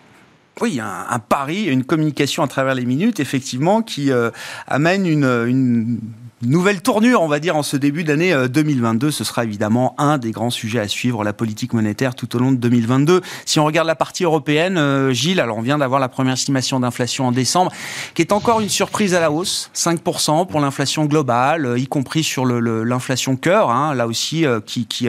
Oui, 0.61 0.81
un, 0.81 1.19
pari, 1.19 1.65
une 1.65 1.83
communication 1.83 2.43
à 2.43 2.47
travers 2.47 2.75
les 2.75 2.85
minutes, 2.85 3.21
effectivement, 3.21 3.81
qui 3.81 4.13
euh, 4.13 4.31
amène 4.67 5.07
une 5.07 5.99
Nouvelle 6.45 6.83
tournure, 6.83 7.23
on 7.23 7.29
va 7.29 7.39
dire, 7.39 7.55
en 7.55 7.63
ce 7.63 7.77
début 7.77 8.03
d'année 8.03 8.35
2022. 8.49 9.13
Ce 9.13 9.23
sera 9.23 9.45
évidemment 9.45 9.95
un 9.97 10.19
des 10.19 10.33
grands 10.33 10.51
sujets 10.51 10.81
à 10.81 10.89
suivre, 10.89 11.23
la 11.23 11.33
politique 11.33 11.73
monétaire 11.73 12.17
tout 12.17 12.35
au 12.35 12.41
long 12.41 12.51
de 12.51 12.57
2022. 12.57 13.21
Si 13.47 13.61
on 13.61 13.65
regarde 13.65 13.87
la 13.87 13.95
partie 13.95 14.25
européenne, 14.25 15.13
Gilles, 15.13 15.39
alors 15.39 15.59
on 15.59 15.63
vient 15.63 15.79
d'avoir 15.79 16.01
la 16.01 16.09
première 16.09 16.33
estimation 16.33 16.81
d'inflation 16.81 17.29
en 17.29 17.33
décembre, 17.33 17.71
qui 18.15 18.23
est 18.23 18.33
encore 18.33 18.59
une 18.59 18.69
surprise 18.69 19.15
à 19.15 19.21
la 19.21 19.31
hausse, 19.31 19.71
5% 19.77 20.49
pour 20.49 20.59
l'inflation 20.59 21.05
globale, 21.05 21.75
y 21.79 21.87
compris 21.87 22.25
sur 22.25 22.45
l'inflation 22.45 23.37
cœur, 23.37 23.71
hein, 23.71 23.95
là 23.95 24.09
aussi, 24.09 24.45
qui, 24.67 25.09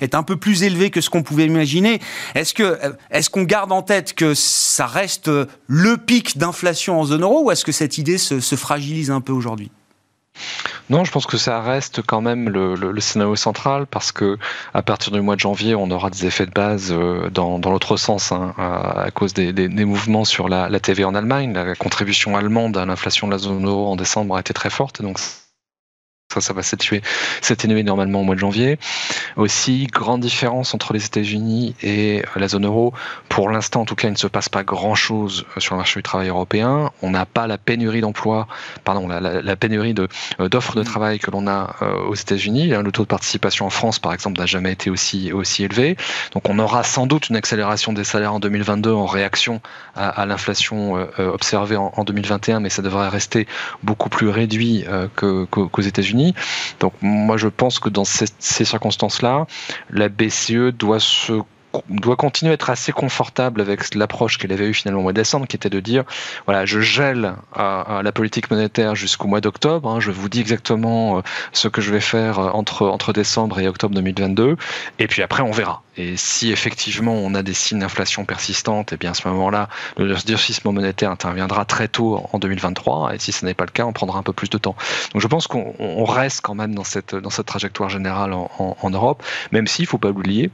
est 0.00 0.14
un 0.16 0.22
peu 0.24 0.36
plus 0.36 0.64
élevée 0.64 0.90
que 0.90 1.00
ce 1.00 1.10
qu'on 1.10 1.22
pouvait 1.22 1.46
imaginer. 1.46 2.00
Est-ce 2.34 2.54
que 2.54 2.76
est-ce 3.12 3.30
qu'on 3.30 3.44
garde 3.44 3.70
en 3.70 3.82
tête 3.82 4.14
que 4.14 4.34
ça 4.34 4.86
reste 4.86 5.30
le 5.68 5.96
pic 5.96 6.38
d'inflation 6.38 6.98
en 6.98 7.04
zone 7.04 7.22
euro 7.22 7.44
ou 7.44 7.52
est-ce 7.52 7.64
que 7.64 7.70
cette 7.70 7.98
idée 7.98 8.18
se 8.18 8.56
fragilise 8.56 9.12
un 9.12 9.20
peu 9.20 9.32
aujourd'hui? 9.32 9.70
Non, 10.90 11.04
je 11.04 11.12
pense 11.12 11.26
que 11.26 11.38
ça 11.38 11.60
reste 11.60 12.02
quand 12.02 12.20
même 12.20 12.48
le, 12.48 13.00
scénario 13.00 13.36
central 13.36 13.86
parce 13.86 14.12
que 14.12 14.38
à 14.74 14.82
partir 14.82 15.12
du 15.12 15.20
mois 15.20 15.36
de 15.36 15.40
janvier, 15.40 15.74
on 15.74 15.90
aura 15.90 16.10
des 16.10 16.26
effets 16.26 16.46
de 16.46 16.50
base 16.50 16.92
euh, 16.92 17.30
dans, 17.30 17.58
l'autre 17.58 17.96
sens 17.96 18.32
hein, 18.32 18.54
à, 18.58 19.10
cause 19.10 19.32
des, 19.32 19.68
mouvements 19.84 20.24
sur 20.24 20.48
la, 20.48 20.68
la 20.68 20.80
TV 20.80 21.04
en 21.04 21.14
Allemagne. 21.14 21.52
La 21.52 21.74
contribution 21.74 22.36
allemande 22.36 22.76
à 22.76 22.84
l'inflation 22.84 23.26
de 23.26 23.32
la 23.32 23.38
zone 23.38 23.66
euro 23.66 23.90
en 23.90 23.96
décembre 23.96 24.36
a 24.36 24.40
été 24.40 24.52
très 24.52 24.70
forte, 24.70 25.02
donc 25.02 25.18
ça, 26.32 26.40
ça 26.40 26.52
va 26.52 26.62
s'atténuer 26.62 27.82
normalement 27.82 28.20
au 28.20 28.24
mois 28.24 28.34
de 28.34 28.40
janvier. 28.40 28.78
Aussi, 29.36 29.86
grande 29.86 30.20
différence 30.20 30.74
entre 30.74 30.92
les 30.92 31.04
États-Unis 31.04 31.74
et 31.82 32.22
la 32.36 32.48
zone 32.48 32.66
euro. 32.66 32.92
Pour 33.28 33.50
l'instant, 33.50 33.82
en 33.82 33.84
tout 33.84 33.94
cas, 33.94 34.08
il 34.08 34.12
ne 34.12 34.16
se 34.16 34.26
passe 34.26 34.48
pas 34.48 34.64
grand-chose 34.64 35.44
sur 35.58 35.74
le 35.74 35.78
marché 35.78 35.98
du 35.98 36.02
travail 36.02 36.28
européen. 36.28 36.90
On 37.02 37.10
n'a 37.10 37.26
pas 37.26 37.46
la 37.46 37.58
pénurie 37.58 38.00
d'emploi, 38.00 38.46
pardon, 38.84 39.08
la, 39.08 39.56
pénurie 39.56 39.94
euh, 39.98 40.48
d'offres 40.48 40.74
de, 40.74 40.80
de, 40.80 40.84
travail 40.84 41.18
que 41.18 41.30
l'on 41.30 41.46
a 41.46 41.76
euh, 41.82 41.94
aux 42.08 42.14
États-Unis. 42.14 42.68
Le 42.68 42.92
taux 42.92 43.02
de 43.02 43.08
participation 43.08 43.66
en 43.66 43.70
France, 43.70 43.98
par 43.98 44.12
exemple, 44.12 44.38
n'a 44.38 44.46
jamais 44.46 44.72
été 44.72 44.90
aussi, 44.90 45.32
aussi 45.32 45.64
élevé. 45.64 45.96
Donc, 46.32 46.48
on 46.48 46.58
aura 46.58 46.82
sans 46.82 47.06
doute 47.06 47.28
une 47.28 47.36
accélération 47.36 47.92
des 47.92 48.04
salaires 48.04 48.34
en 48.34 48.40
2022 48.40 48.92
en 48.92 49.06
réaction 49.06 49.60
à, 49.94 50.24
l'inflation 50.26 50.96
euh, 50.96 51.30
observée 51.32 51.76
en, 51.76 52.04
2021, 52.04 52.60
mais 52.60 52.70
ça 52.70 52.82
devrait 52.82 53.08
rester 53.08 53.46
beaucoup 53.82 54.08
plus 54.08 54.28
réduit 54.28 54.84
qu'aux 55.16 55.80
États-Unis. 55.80 56.21
Donc 56.80 56.92
moi 57.02 57.36
je 57.36 57.48
pense 57.48 57.78
que 57.78 57.88
dans 57.88 58.04
ces, 58.04 58.26
ces 58.38 58.64
circonstances-là, 58.64 59.46
la 59.90 60.08
BCE 60.08 60.72
doit 60.72 61.00
se 61.00 61.40
doit 61.88 62.16
continuer 62.16 62.52
à 62.52 62.54
être 62.54 62.70
assez 62.70 62.92
confortable 62.92 63.60
avec 63.60 63.94
l'approche 63.94 64.38
qu'elle 64.38 64.52
avait 64.52 64.68
eue 64.68 64.74
finalement 64.74 65.00
au 65.00 65.02
mois 65.02 65.12
de 65.12 65.20
décembre, 65.20 65.46
qui 65.46 65.56
était 65.56 65.70
de 65.70 65.80
dire 65.80 66.04
voilà, 66.46 66.66
je 66.66 66.80
gèle 66.80 67.34
la 67.56 68.12
politique 68.12 68.50
monétaire 68.50 68.94
jusqu'au 68.94 69.28
mois 69.28 69.40
d'octobre. 69.40 69.88
Hein, 69.88 70.00
je 70.00 70.10
vous 70.10 70.28
dis 70.28 70.40
exactement 70.40 71.18
euh, 71.18 71.22
ce 71.52 71.68
que 71.68 71.80
je 71.80 71.92
vais 71.92 72.00
faire 72.00 72.38
euh, 72.38 72.50
entre, 72.50 72.86
entre 72.86 73.12
décembre 73.12 73.58
et 73.60 73.68
octobre 73.68 73.94
2022. 73.94 74.56
Et 74.98 75.06
puis 75.06 75.22
après, 75.22 75.42
on 75.42 75.50
verra. 75.50 75.82
Et 75.96 76.16
si 76.16 76.50
effectivement 76.50 77.12
on 77.12 77.34
a 77.34 77.42
des 77.42 77.52
signes 77.52 77.80
d'inflation 77.80 78.24
persistante, 78.24 78.92
et 78.92 78.94
eh 78.94 78.98
bien 78.98 79.10
à 79.10 79.14
ce 79.14 79.28
moment-là, 79.28 79.68
le 79.98 80.14
durcissement 80.24 80.72
monétaire 80.72 81.10
interviendra 81.10 81.64
très 81.64 81.88
tôt 81.88 82.26
en 82.32 82.38
2023. 82.38 83.14
Et 83.14 83.18
si 83.18 83.32
ce 83.32 83.44
n'est 83.44 83.54
pas 83.54 83.64
le 83.64 83.70
cas, 83.70 83.84
on 83.84 83.92
prendra 83.92 84.18
un 84.18 84.22
peu 84.22 84.32
plus 84.32 84.48
de 84.48 84.58
temps. 84.58 84.76
Donc 85.12 85.20
je 85.20 85.26
pense 85.26 85.46
qu'on 85.46 86.04
reste 86.04 86.40
quand 86.40 86.54
même 86.54 86.74
dans 86.74 86.84
cette, 86.84 87.14
dans 87.14 87.30
cette 87.30 87.46
trajectoire 87.46 87.90
générale 87.90 88.32
en, 88.32 88.76
en 88.80 88.90
Europe, 88.90 89.22
même 89.52 89.66
s'il 89.66 89.84
ne 89.84 89.88
faut 89.88 89.98
pas 89.98 90.08
l'oublier, 90.08 90.50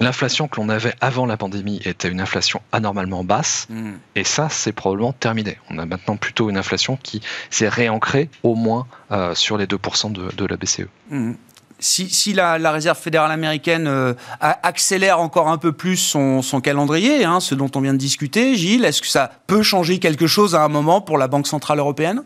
L'inflation 0.00 0.48
que 0.48 0.56
l'on 0.56 0.70
avait 0.70 0.94
avant 1.02 1.26
la 1.26 1.36
pandémie 1.36 1.80
était 1.84 2.08
une 2.08 2.20
inflation 2.20 2.62
anormalement 2.72 3.22
basse, 3.22 3.66
hmm. 3.68 3.92
et 4.14 4.24
ça, 4.24 4.48
c'est 4.48 4.72
probablement 4.72 5.12
terminé. 5.12 5.58
On 5.68 5.78
a 5.78 5.84
maintenant 5.84 6.16
plutôt 6.16 6.48
une 6.48 6.56
inflation 6.56 6.98
qui 7.02 7.20
s'est 7.50 7.68
réancrée 7.68 8.30
au 8.42 8.54
moins 8.54 8.86
euh, 9.12 9.34
sur 9.34 9.58
les 9.58 9.66
2% 9.66 10.12
de, 10.12 10.46
la 10.46 10.56
BCE. 10.56 10.88
Hmm. 11.10 11.34
Si, 11.78 12.32
la, 12.32 12.56
Réserve 12.72 12.98
fédérale 12.98 13.30
américaine 13.30 13.86
euh, 13.86 14.14
accélère 14.40 15.20
encore 15.20 15.48
un 15.48 15.58
peu 15.58 15.72
plus 15.72 15.96
son, 15.96 16.42
calendrier, 16.62 17.24
hein, 17.24 17.40
ce 17.40 17.54
dont 17.54 17.70
on 17.74 17.80
vient 17.80 17.94
de 17.94 17.98
discuter, 17.98 18.54
Gilles, 18.56 18.84
est-ce 18.84 19.00
que 19.02 19.08
ça 19.08 19.30
peut 19.46 19.62
changer 19.62 19.98
quelque 19.98 20.26
chose 20.26 20.54
à 20.54 20.62
un 20.62 20.68
moment 20.68 21.00
pour 21.00 21.18
la 21.18 21.28
Banque 21.28 21.46
centrale 21.46 21.78
européenne? 21.78 22.22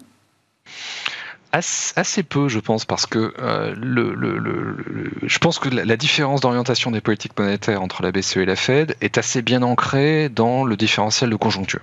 Assez 1.57 2.23
peu, 2.23 2.49
je 2.49 2.59
pense, 2.59 2.85
parce 2.85 3.07
que 3.07 3.33
euh, 3.39 3.75
le, 3.77 4.77
je 5.23 5.39
pense 5.39 5.59
que 5.59 5.69
la, 5.69 5.97
différence 5.97 6.41
d'orientation 6.41 6.91
des 6.91 7.01
politiques 7.01 7.39
monétaires 7.39 7.83
entre 7.83 8.03
la 8.03 8.13
BCE 8.13 8.39
et 8.39 8.45
la 8.45 8.57
Fed 8.57 8.97
est 9.01 9.19
assez 9.19 9.43
bien 9.43 9.63
ancrée 9.63 10.29
dans 10.29 10.65
le 10.65 10.77
différentiel 10.77 11.31
de 11.31 11.37
conjoncture. 11.37 11.83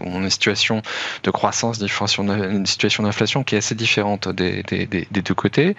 On 0.00 0.16
a 0.16 0.24
une 0.24 0.30
situation 0.30 0.82
de 1.22 1.30
croissance, 1.30 1.80
une 1.80 2.66
situation 2.66 3.02
d'inflation 3.04 3.44
qui 3.44 3.54
est 3.54 3.58
assez 3.58 3.74
différente 3.74 4.28
des, 4.28 4.62
des 4.64 5.22
deux 5.22 5.34
côtés. 5.34 5.76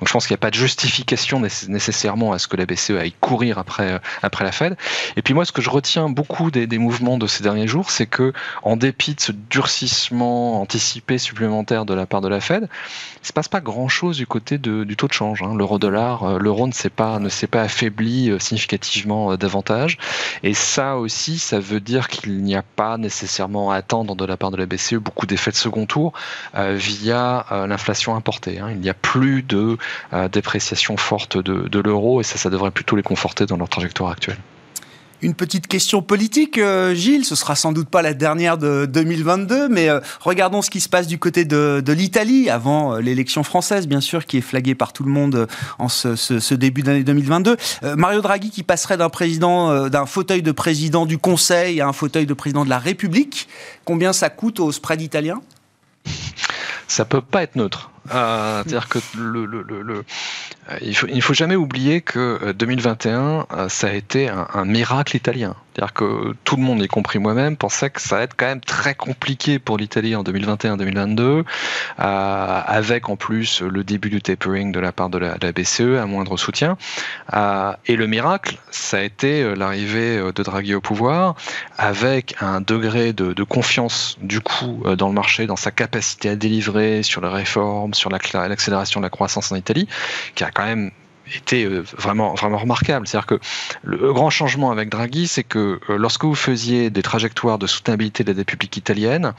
Donc 0.00 0.08
je 0.08 0.12
pense 0.12 0.26
qu'il 0.26 0.34
n'y 0.34 0.38
a 0.38 0.44
pas 0.44 0.50
de 0.50 0.56
justification 0.56 1.40
nécessairement 1.40 2.32
à 2.32 2.38
ce 2.38 2.48
que 2.48 2.56
la 2.56 2.64
BCE 2.64 2.92
aille 2.92 3.12
courir 3.20 3.58
après, 3.58 3.92
euh, 3.92 3.98
après 4.22 4.44
la 4.44 4.52
Fed. 4.52 4.76
Et 5.16 5.22
puis 5.22 5.34
moi, 5.34 5.44
ce 5.44 5.52
que 5.52 5.60
je 5.60 5.70
retiens 5.70 6.08
beaucoup 6.08 6.50
des, 6.50 6.66
mouvements 6.78 7.18
de 7.18 7.26
ces 7.26 7.42
derniers 7.42 7.66
jours, 7.66 7.90
c'est 7.90 8.06
que 8.06 8.32
en 8.62 8.76
dépit 8.76 9.14
de 9.14 9.20
ce 9.20 9.32
durcissement 9.32 10.62
anticipé 10.62 11.18
supplémentaire 11.18 11.84
de 11.84 11.92
la 11.92 12.06
part 12.06 12.22
de 12.22 12.28
la 12.28 12.40
Fed, 12.40 12.68
il 13.22 13.26
se 13.26 13.32
passe 13.32 13.48
pas 13.48 13.60
grand-chose 13.60 14.16
du 14.16 14.26
côté 14.26 14.56
du 14.56 14.96
taux 14.96 15.08
de 15.08 15.12
change. 15.12 15.42
Hein. 15.42 15.54
L'euro-dollar, 15.54 16.24
euh, 16.24 16.38
l'euro 16.38 16.66
ne 16.66 16.72
s'est 16.72 16.88
pas, 16.88 17.18
ne 17.18 17.28
s'est 17.28 17.46
pas 17.46 17.62
affaibli 17.62 18.30
euh, 18.30 18.38
significativement 18.38 19.36
davantage. 19.36 19.98
Et 20.42 20.54
ça 20.54 20.96
aussi, 20.96 21.38
ça 21.38 21.58
veut 21.60 21.80
dire 21.80 22.08
qu'il 22.08 22.42
n'y 22.42 22.56
a 22.56 22.62
pas 22.62 22.96
nécessairement 22.96 23.70
à 23.70 23.76
attendre 23.76 24.16
de 24.16 24.24
la 24.24 24.38
part 24.38 24.50
de 24.50 24.56
la 24.56 24.64
BCE 24.64 24.94
beaucoup 24.94 25.26
d'effets 25.26 25.50
de 25.50 25.56
second 25.56 25.84
tour 25.84 26.12
via 26.54 27.46
l'inflation 27.68 28.16
importée. 28.16 28.58
Hein. 28.58 28.68
Il 28.70 28.80
n'y 28.80 28.88
a 28.88 28.94
plus 28.94 29.42
de 29.42 29.69
euh, 30.12 30.28
dépréciation 30.28 30.96
forte 30.96 31.38
de, 31.38 31.80
l'euro 31.80 32.20
et 32.20 32.24
ça, 32.24 32.36
ça 32.36 32.50
devrait 32.50 32.70
plutôt 32.70 32.96
les 32.96 33.02
conforter 33.02 33.46
dans 33.46 33.56
leur 33.56 33.68
trajectoire 33.68 34.10
actuelle. 34.10 34.38
Une 35.22 35.34
petite 35.34 35.66
question 35.66 36.00
politique, 36.00 36.56
euh, 36.56 36.94
Gilles, 36.94 37.26
ce 37.26 37.34
sera 37.34 37.54
sans 37.54 37.72
doute 37.72 37.90
pas 37.90 38.00
la 38.00 38.14
dernière 38.14 38.56
de 38.56 38.86
2022, 38.86 39.68
mais 39.68 39.90
euh, 39.90 40.00
regardons 40.20 40.62
ce 40.62 40.70
qui 40.70 40.80
se 40.80 40.88
passe 40.88 41.06
du 41.06 41.18
côté 41.18 41.44
de, 41.44 41.82
l'Italie, 41.92 42.48
avant 42.48 42.96
l'élection 42.96 43.42
française, 43.42 43.86
bien 43.86 44.00
sûr, 44.00 44.24
qui 44.24 44.38
est 44.38 44.42
flaguée 44.42 44.74
par 44.74 44.94
tout 44.94 45.02
le 45.02 45.10
monde 45.10 45.46
en 45.78 45.90
ce, 45.90 46.54
début 46.54 46.82
d'année 46.82 47.04
2022. 47.04 47.56
Mario 47.96 48.22
Draghi 48.22 48.50
qui 48.50 48.62
passerait 48.62 48.96
d'un 48.96 49.10
d'un 49.90 50.06
fauteuil 50.06 50.40
de 50.40 50.52
président 50.52 51.04
du 51.04 51.18
Conseil 51.18 51.82
à 51.82 51.88
un 51.88 51.92
fauteuil 51.92 52.24
de 52.24 52.34
président 52.34 52.64
de 52.64 52.70
la 52.70 52.78
République. 52.78 53.48
Combien 53.84 54.14
ça 54.14 54.30
coûte 54.30 54.58
au 54.58 54.72
spread 54.72 55.02
italien? 55.02 55.42
Ça 56.90 57.04
peut 57.04 57.20
pas 57.20 57.44
être 57.44 57.54
neutre. 57.54 57.92
Euh, 58.12 58.62
c'est-à-dire 58.64 58.88
que 58.88 58.98
il 60.80 60.96
faut, 60.96 61.06
faut 61.20 61.34
jamais 61.34 61.54
oublier 61.54 62.00
que 62.00 62.50
2021, 62.50 63.46
euh, 63.52 63.68
ça 63.68 63.86
a 63.86 63.92
été 63.92 64.28
un 64.28 64.64
miracle 64.64 65.14
italien. 65.16 65.54
C'est-à-dire 65.74 65.92
que 65.92 66.34
tout 66.44 66.56
le 66.56 66.62
monde, 66.62 66.82
y 66.82 66.88
compris 66.88 67.18
moi-même, 67.18 67.56
pensait 67.56 67.90
que 67.90 68.00
ça 68.00 68.16
va 68.16 68.22
être 68.22 68.34
quand 68.36 68.46
même 68.46 68.60
très 68.60 68.94
compliqué 68.94 69.58
pour 69.58 69.78
l'Italie 69.78 70.16
en 70.16 70.24
2021-2022, 70.24 71.20
euh, 71.20 71.42
avec 71.98 73.08
en 73.08 73.16
plus 73.16 73.62
le 73.62 73.84
début 73.84 74.10
du 74.10 74.20
tapering 74.20 74.72
de 74.72 74.80
la 74.80 74.90
part 74.90 75.10
de 75.10 75.18
la, 75.18 75.36
BCE, 75.52 75.98
un 75.98 76.06
moindre 76.06 76.36
soutien. 76.36 76.76
Euh, 77.34 77.72
et 77.86 77.96
le 77.96 78.06
miracle, 78.06 78.58
ça 78.70 78.98
a 78.98 79.02
été 79.02 79.42
euh, 79.42 79.54
l'arrivée 79.54 80.18
de 80.18 80.42
Draghi 80.42 80.74
au 80.74 80.80
pouvoir, 80.80 81.36
avec 81.78 82.34
un 82.40 82.60
degré 82.60 83.12
de, 83.12 83.32
de 83.32 83.42
confiance 83.44 84.18
du 84.20 84.40
coup 84.40 84.82
dans 84.96 85.08
le 85.08 85.14
marché, 85.14 85.46
dans 85.46 85.56
sa 85.56 85.70
capacité 85.70 86.30
à 86.30 86.36
délivrer 86.36 87.02
sur 87.02 87.20
les 87.20 87.28
réformes, 87.28 87.94
sur 87.94 88.10
l'accélération 88.10 89.00
de 89.00 89.06
la 89.06 89.10
croissance 89.10 89.52
en 89.52 89.56
Italie, 89.56 89.88
qui 90.34 90.44
a 90.44 90.50
quand 90.50 90.64
même 90.64 90.90
était 91.36 91.64
euh, 91.64 91.82
vraiment, 91.96 92.34
vraiment 92.34 92.58
remarquable. 92.58 93.06
C'est-à-dire 93.06 93.26
que 93.26 93.40
le 93.82 94.12
grand 94.12 94.30
changement 94.30 94.70
avec 94.70 94.88
Draghi, 94.88 95.26
c'est 95.26 95.44
que 95.44 95.80
euh, 95.88 95.96
lorsque 95.96 96.24
vous 96.24 96.34
faisiez 96.34 96.90
des 96.90 97.02
trajectoires 97.02 97.58
de 97.58 97.66
soutenabilité 97.66 98.24
de 98.24 98.30
la 98.30 98.34
dette 98.34 98.46
publique 98.46 98.76
italienne, 98.76 99.32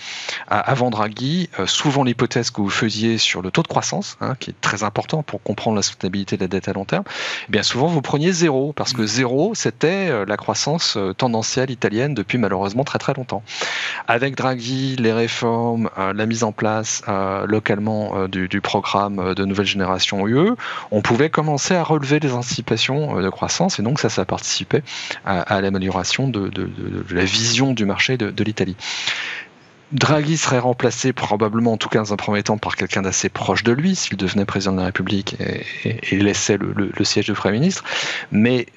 avant 0.48 0.90
Draghi, 0.90 1.50
euh, 1.60 1.68
souvent 1.68 2.04
l'hypothèse 2.04 2.52
que 2.52 2.62
vous 2.62 2.70
faisiez 2.70 3.18
sur 3.18 3.42
le 3.42 3.52
taux 3.52 3.64
de 3.64 3.68
croissance, 3.68 4.18
hein, 4.22 4.36
qui 4.40 4.52
est 4.52 4.62
très 4.62 4.84
important 4.84 5.24
pour 5.24 5.42
comprendre 5.44 5.76
la 5.76 5.84
soutenabilité 5.84 6.38
de 6.38 6.42
la 6.42 6.48
dette 6.48 6.68
à 6.68 6.74
long 6.74 6.86
terme, 6.86 7.04
eh 7.48 7.52
bien 7.52 7.64
souvent 7.64 7.88
vous 7.88 8.02
preniez 8.02 8.32
zéro, 8.32 8.74
parce 8.74 8.94
que 8.94 9.06
zéro, 9.06 9.54
c'était 9.56 10.26
la 10.26 10.38
croissance 10.38 10.98
tendancielle 11.18 11.72
italienne 11.72 12.14
depuis 12.14 12.38
malheureusement 12.38 12.84
très 12.84 13.00
très 13.00 13.14
longtemps. 13.14 13.44
Avec 14.08 14.36
Draghi, 14.36 14.96
les 14.98 15.14
réformes, 15.14 15.90
la 15.98 16.26
mise 16.26 16.44
en 16.44 16.52
place 16.52 17.04
localement 17.46 18.28
du, 18.28 18.48
du, 18.48 18.62
programme 18.62 19.34
de 19.34 19.46
nouvelle 19.46 19.66
génération 19.66 20.28
UE, 20.28 20.52
on 20.92 21.02
pouvait 21.02 21.30
commencer 21.30 21.76
à 21.76 21.81
relever 21.84 22.20
les 22.20 22.34
anticipations 22.34 23.18
euh, 23.18 23.22
de 23.22 23.30
croissance 23.30 23.80
et 23.80 23.84
donc 23.84 24.00
ça, 24.00 24.10
ça 24.10 24.26
participait 24.26 24.84
à, 25.26 25.62
l'amélioration 25.62 26.28
de, 26.28 26.52
la 27.12 27.26
vision 27.26 27.74
du 27.74 27.86
marché 27.86 28.18
de, 28.18 28.44
l'Italie. 28.44 28.76
Draghi 29.92 30.38
serait 30.38 30.60
remplacé 30.60 31.12
probablement, 31.12 31.74
en 31.74 31.78
tout 31.78 31.90
cas 31.90 32.00
dans 32.00 32.14
un 32.14 32.18
premier 32.18 32.44
temps, 32.44 32.58
par 32.58 32.76
quelqu'un 32.76 33.02
d'assez 33.02 33.28
proche 33.28 33.64
de 33.64 33.74
lui, 33.74 33.96
s'il 33.96 34.16
devenait 34.16 34.46
président 34.46 34.72
de 34.72 34.78
la 34.78 34.86
République 34.86 35.36
et, 35.84 36.18
laissait 36.18 36.58
le, 36.58 37.04
siège 37.04 37.28
de 37.28 37.34
Premier 37.34 37.60
ministre. 37.60 37.84
Mais 38.32 38.68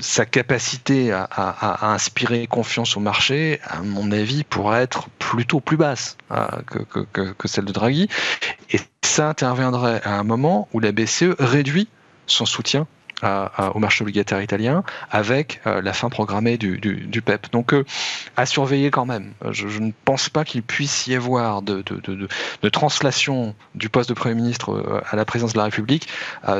sa 0.00 0.24
capacité 0.24 1.12
à, 1.12 1.92
inspirer 1.92 2.46
confiance 2.46 2.96
au 2.96 3.00
marché, 3.00 3.60
à 3.64 3.80
mon 3.82 4.10
avis, 4.10 4.44
pourrait 4.44 4.82
être 4.82 5.08
plutôt 5.18 5.60
plus 5.60 5.76
basse 5.76 6.16
hein, 6.30 6.48
que, 6.66 7.48
celle 7.48 7.66
de 7.66 7.72
Draghi. 7.72 8.08
Et 8.70 8.80
ça 9.02 9.28
interviendrait 9.28 10.00
à 10.04 10.18
un 10.18 10.24
moment 10.24 10.68
où 10.72 10.80
la 10.80 10.92
BCE 10.92 11.34
réduit 11.38 11.88
son 12.26 12.46
soutien 12.46 12.86
au 13.74 13.78
marché 13.78 14.02
obligataire 14.02 14.42
italien 14.42 14.84
avec 15.10 15.60
euh, 15.66 15.80
la 15.80 15.92
fin 15.92 16.08
programmée 16.08 16.58
du, 16.58 17.22
PEP. 17.24 17.50
Donc 17.52 17.72
euh, 17.72 17.84
à 18.36 18.46
surveiller 18.46 18.90
quand 18.90 19.06
même. 19.06 19.32
Je, 19.50 19.78
ne 19.78 19.92
pense 20.04 20.28
pas 20.28 20.44
qu'il 20.44 20.62
puisse 20.62 21.06
y 21.06 21.14
avoir 21.14 21.62
de, 21.62 21.82
translation 22.70 23.54
du 23.74 23.88
poste 23.88 24.08
de 24.08 24.14
Premier 24.14 24.34
ministre 24.34 24.72
euh, 24.72 25.00
à 25.08 25.16
la 25.16 25.24
présidence 25.24 25.52
de 25.52 25.58
la 25.58 25.64
République 25.64 26.08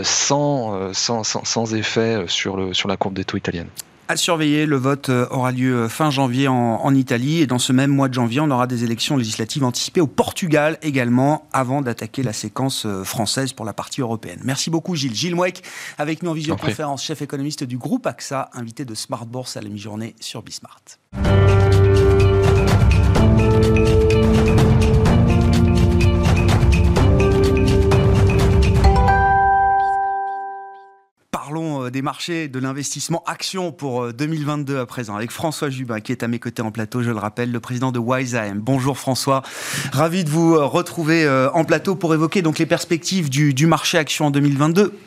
sans, 0.03 0.93
sans, 0.93 1.75
effet 1.75 2.25
sur, 2.29 2.57
le, 2.57 2.75
sur 2.75 2.89
la 2.89 2.97
courbe 2.97 3.15
des 3.15 3.25
taux 3.25 3.37
italienne. 3.37 3.69
À 4.07 4.17
surveiller, 4.17 4.67
le 4.67 4.77
vote 4.77 5.09
euh, 5.09 5.27
aura 5.31 5.51
lieu 5.51 5.75
euh, 5.75 5.89
fin 5.89 6.11
janvier 6.11 6.47
en, 6.47 6.95
Italie 6.95 7.41
et 7.41 7.47
dans 7.47 7.59
ce 7.59 7.73
même 7.73 7.91
mois 7.91 8.09
de 8.09 8.15
janvier, 8.15 8.41
on 8.41 8.51
aura 8.51 8.67
des 8.67 8.85
élections 8.85 9.17
législatives 9.17 9.65
anticipées 9.65 10.03
au 10.03 10.07
Portugal 10.07 10.79
également 10.83 11.49
avant 11.53 11.81
d'attaquer 11.81 12.23
la 12.23 12.35
séquence 12.35 12.85
euh, 12.85 13.03
française 13.03 13.55
pour 13.55 13.65
la 13.65 13.73
partie 13.73 14.03
européenne. 14.03 14.41
Merci 14.45 14.69
beaucoup 14.69 14.95
Gilles. 14.95 15.15
Gilles 15.15 15.35
Mouek 15.35 15.63
avec 15.97 16.23
nous 16.23 16.31
en 16.31 16.35
visioconférence, 16.35 17.03
chef 17.03 17.23
économiste 17.23 17.65
du 17.65 17.79
groupe 17.79 18.07
AXA, 18.07 18.51
invité 18.53 18.85
de 18.85 18.95
Smart 18.95 19.25
Bourse 19.25 19.57
à 19.57 19.63
la 19.63 19.71
mi-journée 19.71 20.15
sur 20.21 20.43
Bismart. 20.43 20.83
Parlons 31.55 31.85
euh, 31.85 31.91
des 31.91 32.03
marchés 32.03 32.49
de 32.49 32.59
l'investissement 32.59 33.23
action 33.27 33.71
pour 33.71 34.13
2022 34.13 34.75
euh, 34.75 34.83
à 34.83 34.87
présent 34.87 35.15
avec 35.15 35.31
François 35.31 35.71
Jubin 35.71 36.01
qui 36.01 36.11
est 36.11 36.25
à 36.25 36.29
mes 36.29 36.41
côtés 36.41 36.63
en 36.63 36.73
plateau, 36.73 37.01
je 37.01 37.11
le 37.11 37.17
rappelle, 37.17 37.53
le 37.53 37.61
président 37.61 37.93
de 37.93 38.01
WiseAM. 38.01 38.59
Bonjour 38.59 38.99
François, 38.99 39.45
ravi 39.93 40.25
de 40.25 40.31
vous 40.31 40.57
euh, 40.57 40.65
retrouver 40.65 41.29
en 41.55 41.65
plateau 41.65 41.95
pour 41.95 42.13
évoquer 42.13 42.43
donc 42.43 42.59
les 42.59 42.67
perspectives 42.67 43.31
du 43.31 43.67
marché 43.69 43.99
action 43.99 44.27
en 44.27 44.31
2022 44.33 44.99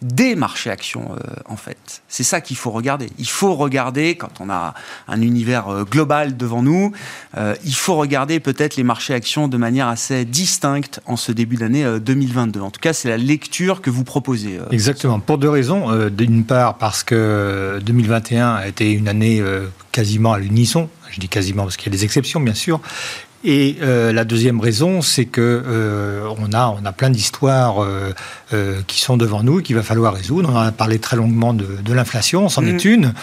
des 0.00 0.36
marchés 0.36 0.70
actions, 0.70 1.10
euh, 1.12 1.34
en 1.46 1.56
fait. 1.56 2.02
C'est 2.08 2.22
ça 2.22 2.40
qu'il 2.40 2.56
faut 2.56 2.70
regarder. 2.70 3.10
Il 3.18 3.28
faut 3.28 3.54
regarder, 3.54 4.14
quand 4.14 4.40
on 4.40 4.48
a 4.48 4.74
un 5.08 5.20
univers 5.20 5.68
euh, 5.68 5.84
global 5.84 6.36
devant 6.36 6.62
nous, 6.62 6.92
euh, 7.36 7.56
il 7.64 7.74
faut 7.74 7.96
regarder 7.96 8.38
peut-être 8.38 8.76
les 8.76 8.84
marchés 8.84 9.14
actions 9.14 9.48
de 9.48 9.56
manière 9.56 9.88
assez 9.88 10.24
distincte 10.24 11.00
en 11.06 11.16
ce 11.16 11.32
début 11.32 11.56
d'année 11.56 11.98
2022. 12.00 12.60
En 12.60 12.70
tout 12.70 12.80
cas, 12.80 12.92
c'est 12.92 13.08
la 13.08 13.16
lecture 13.16 13.82
que 13.82 13.90
vous 13.90 14.04
proposez. 14.04 14.58
Exactement. 14.70 15.18
Pour 15.18 15.38
deux 15.38 15.50
raisons. 15.50 16.08
D'une 16.10 16.44
part, 16.44 16.78
parce 16.78 17.02
que 17.02 17.80
2021 17.84 18.54
a 18.54 18.68
été 18.68 18.92
une 18.92 19.08
année 19.08 19.42
quasiment 19.92 20.32
à 20.32 20.38
l'unisson. 20.38 20.88
Je 21.10 21.20
dis 21.20 21.28
quasiment 21.28 21.64
parce 21.64 21.76
qu'il 21.76 21.92
y 21.92 21.94
a 21.94 21.96
des 21.96 22.04
exceptions, 22.04 22.40
bien 22.40 22.54
sûr. 22.54 22.80
Et 23.44 23.76
euh, 23.82 24.12
la 24.12 24.24
deuxième 24.24 24.60
raison, 24.60 25.00
c'est 25.00 25.26
que 25.26 25.40
euh, 25.40 26.28
on 26.38 26.52
a 26.52 26.76
on 26.80 26.84
a 26.84 26.92
plein 26.92 27.10
d'histoires 27.10 27.84
euh, 27.84 28.82
qui 28.86 29.00
sont 29.00 29.16
devant 29.16 29.42
nous 29.44 29.62
qu'il 29.62 29.76
va 29.76 29.82
falloir 29.82 30.14
résoudre. 30.14 30.50
On 30.52 30.56
a 30.56 30.72
parlé 30.72 30.98
très 30.98 31.16
longuement 31.16 31.54
de, 31.54 31.66
de 31.84 31.92
l'inflation, 31.92 32.48
c'en 32.48 32.66
est 32.66 32.84
mm. 32.84 32.88
une. 32.88 33.14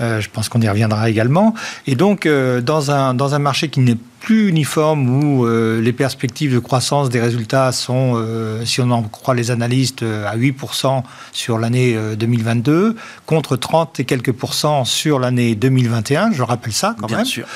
Je 0.00 0.28
pense 0.32 0.48
qu'on 0.48 0.60
y 0.60 0.68
reviendra 0.68 1.08
également. 1.10 1.54
Et 1.86 1.94
donc 1.94 2.26
dans 2.26 2.90
un 2.90 3.14
dans 3.14 3.34
un 3.34 3.38
marché 3.38 3.68
qui 3.68 3.80
n'est 3.80 3.96
plus 4.20 4.48
uniforme 4.48 5.08
où 5.08 5.46
euh, 5.46 5.80
les 5.80 5.92
perspectives 5.92 6.52
de 6.52 6.58
croissance 6.58 7.08
des 7.08 7.20
résultats 7.20 7.72
sont, 7.72 8.12
euh, 8.14 8.64
si 8.64 8.80
on 8.80 8.90
en 8.90 9.02
croit 9.02 9.34
les 9.34 9.50
analystes, 9.50 10.02
euh, 10.02 10.28
à 10.28 10.36
8% 10.36 11.02
sur 11.32 11.58
l'année 11.58 11.96
2022, 12.16 12.96
contre 13.26 13.56
30 13.56 13.98
et 14.00 14.04
quelques 14.04 14.32
pourcents 14.32 14.84
sur 14.84 15.18
l'année 15.18 15.54
2021, 15.54 16.32
je 16.32 16.42
rappelle 16.42 16.72
ça 16.72 16.94
quand 17.00 17.06
bien 17.06 17.18
même. 17.18 17.26
Sûr. 17.26 17.46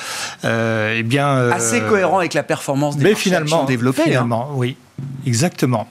eh 0.43 1.03
bien, 1.03 1.49
Assez 1.51 1.81
cohérent 1.81 2.19
avec 2.19 2.33
la 2.33 2.43
performance 2.43 2.97
des 2.97 3.03
mais 3.03 3.15
finalement, 3.15 3.63
développés. 3.65 4.01
Hein. 4.01 4.05
Finalement, 4.05 4.49
oui, 4.55 4.75
exactement. 5.25 5.87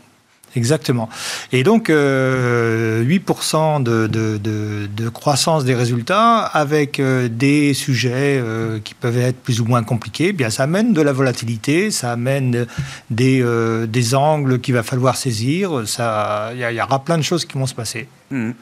Exactement. 0.57 1.09
Et 1.53 1.63
donc, 1.65 1.89
8% 1.89 3.89
euh, 3.89 4.09
de, 4.09 5.09
croissance 5.09 5.65
des 5.65 5.75
résultats 5.75 6.41
avec 6.41 7.01
euh, 7.01 7.29
des 7.29 7.75
sujets 7.75 8.41
euh, 8.41 8.79
qui 8.83 8.95
peuvent 8.95 9.19
être 9.19 9.37
plus 9.37 9.61
ou 9.61 9.65
moins 9.65 9.83
compliqués, 9.83 10.29
eh 10.29 10.33
bien 10.33 10.51
ça 10.51 10.63
amène 10.65 10.93
de 10.93 11.03
la 11.03 11.13
volatilité, 11.13 11.91
ça 11.91 12.13
amène 12.13 12.67
des, 13.11 13.45
des 13.89 14.15
angles 14.15 14.61
qu'il 14.61 14.75
va 14.75 14.83
falloir 14.83 15.17
saisir, 15.17 15.83
il 15.83 16.59
y, 16.59 16.81
aura 16.81 17.05
plein 17.05 17.19
de 17.19 17.23
choses 17.23 17.45
qui 17.45 17.59
vont 17.59 17.67
se 17.67 17.75
passer. 17.75 18.09
Mmh. 18.31 18.53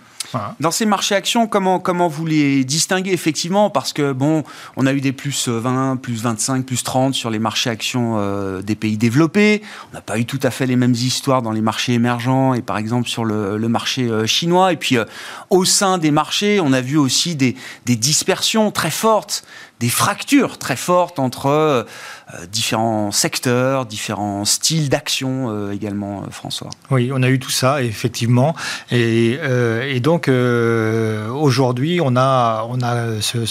Dans 0.60 0.70
ces 0.70 0.86
marchés 0.86 1.14
actions, 1.14 1.46
comment, 1.46 1.78
comment 1.78 2.08
vous 2.08 2.26
les 2.26 2.64
distinguez 2.64 3.12
effectivement? 3.12 3.70
Parce 3.70 3.92
que, 3.92 4.12
bon, 4.12 4.44
on 4.76 4.86
a 4.86 4.92
eu 4.92 5.00
des 5.00 5.12
plus 5.12 5.48
20, 5.48 5.96
plus 5.96 6.22
25, 6.22 6.64
plus 6.64 6.82
30 6.82 7.14
sur 7.14 7.30
les 7.30 7.38
marchés 7.38 7.70
actions 7.70 8.14
euh, 8.16 8.62
des 8.62 8.74
pays 8.74 8.96
développés. 8.96 9.62
On 9.90 9.94
n'a 9.94 10.00
pas 10.00 10.18
eu 10.18 10.24
tout 10.24 10.40
à 10.42 10.50
fait 10.50 10.66
les 10.66 10.76
mêmes 10.76 10.92
histoires 10.94 11.42
dans 11.42 11.52
les 11.52 11.60
marchés 11.60 11.92
émergents 11.92 12.54
et 12.54 12.62
par 12.62 12.78
exemple 12.78 13.08
sur 13.08 13.24
le, 13.24 13.58
marché 13.68 14.08
euh, 14.08 14.26
chinois. 14.26 14.72
Et 14.72 14.76
puis, 14.76 14.96
euh, 14.96 15.04
au 15.50 15.64
sein 15.64 15.98
des 15.98 16.10
marchés, 16.10 16.60
on 16.60 16.72
a 16.72 16.80
vu 16.80 16.96
aussi 16.96 17.36
des, 17.36 17.56
des 17.86 17.96
dispersions 17.96 18.70
très 18.70 18.90
fortes, 18.90 19.44
des 19.82 19.88
fractures 19.88 20.58
très 20.58 20.76
fortes 20.76 21.18
entre 21.18 21.46
euh, 21.46 21.82
différents 22.50 23.10
secteurs, 23.12 23.86
différents 23.86 24.44
styles 24.44 24.88
d'action 24.88 25.50
euh, 25.50 25.72
également, 25.72 26.22
euh, 26.22 26.30
François. 26.30 26.70
Oui, 26.90 27.10
on 27.12 27.22
a 27.22 27.28
eu 27.28 27.38
tout 27.38 27.50
ça, 27.50 27.82
effectivement. 27.82 28.54
Et, 28.90 29.38
et 29.88 30.00
donc, 30.00 30.28
aujourd'hui, 30.28 32.00
on 32.02 32.16
a, 32.16 32.66
on 32.68 32.80
a 32.82 33.20
ce, 33.20 33.46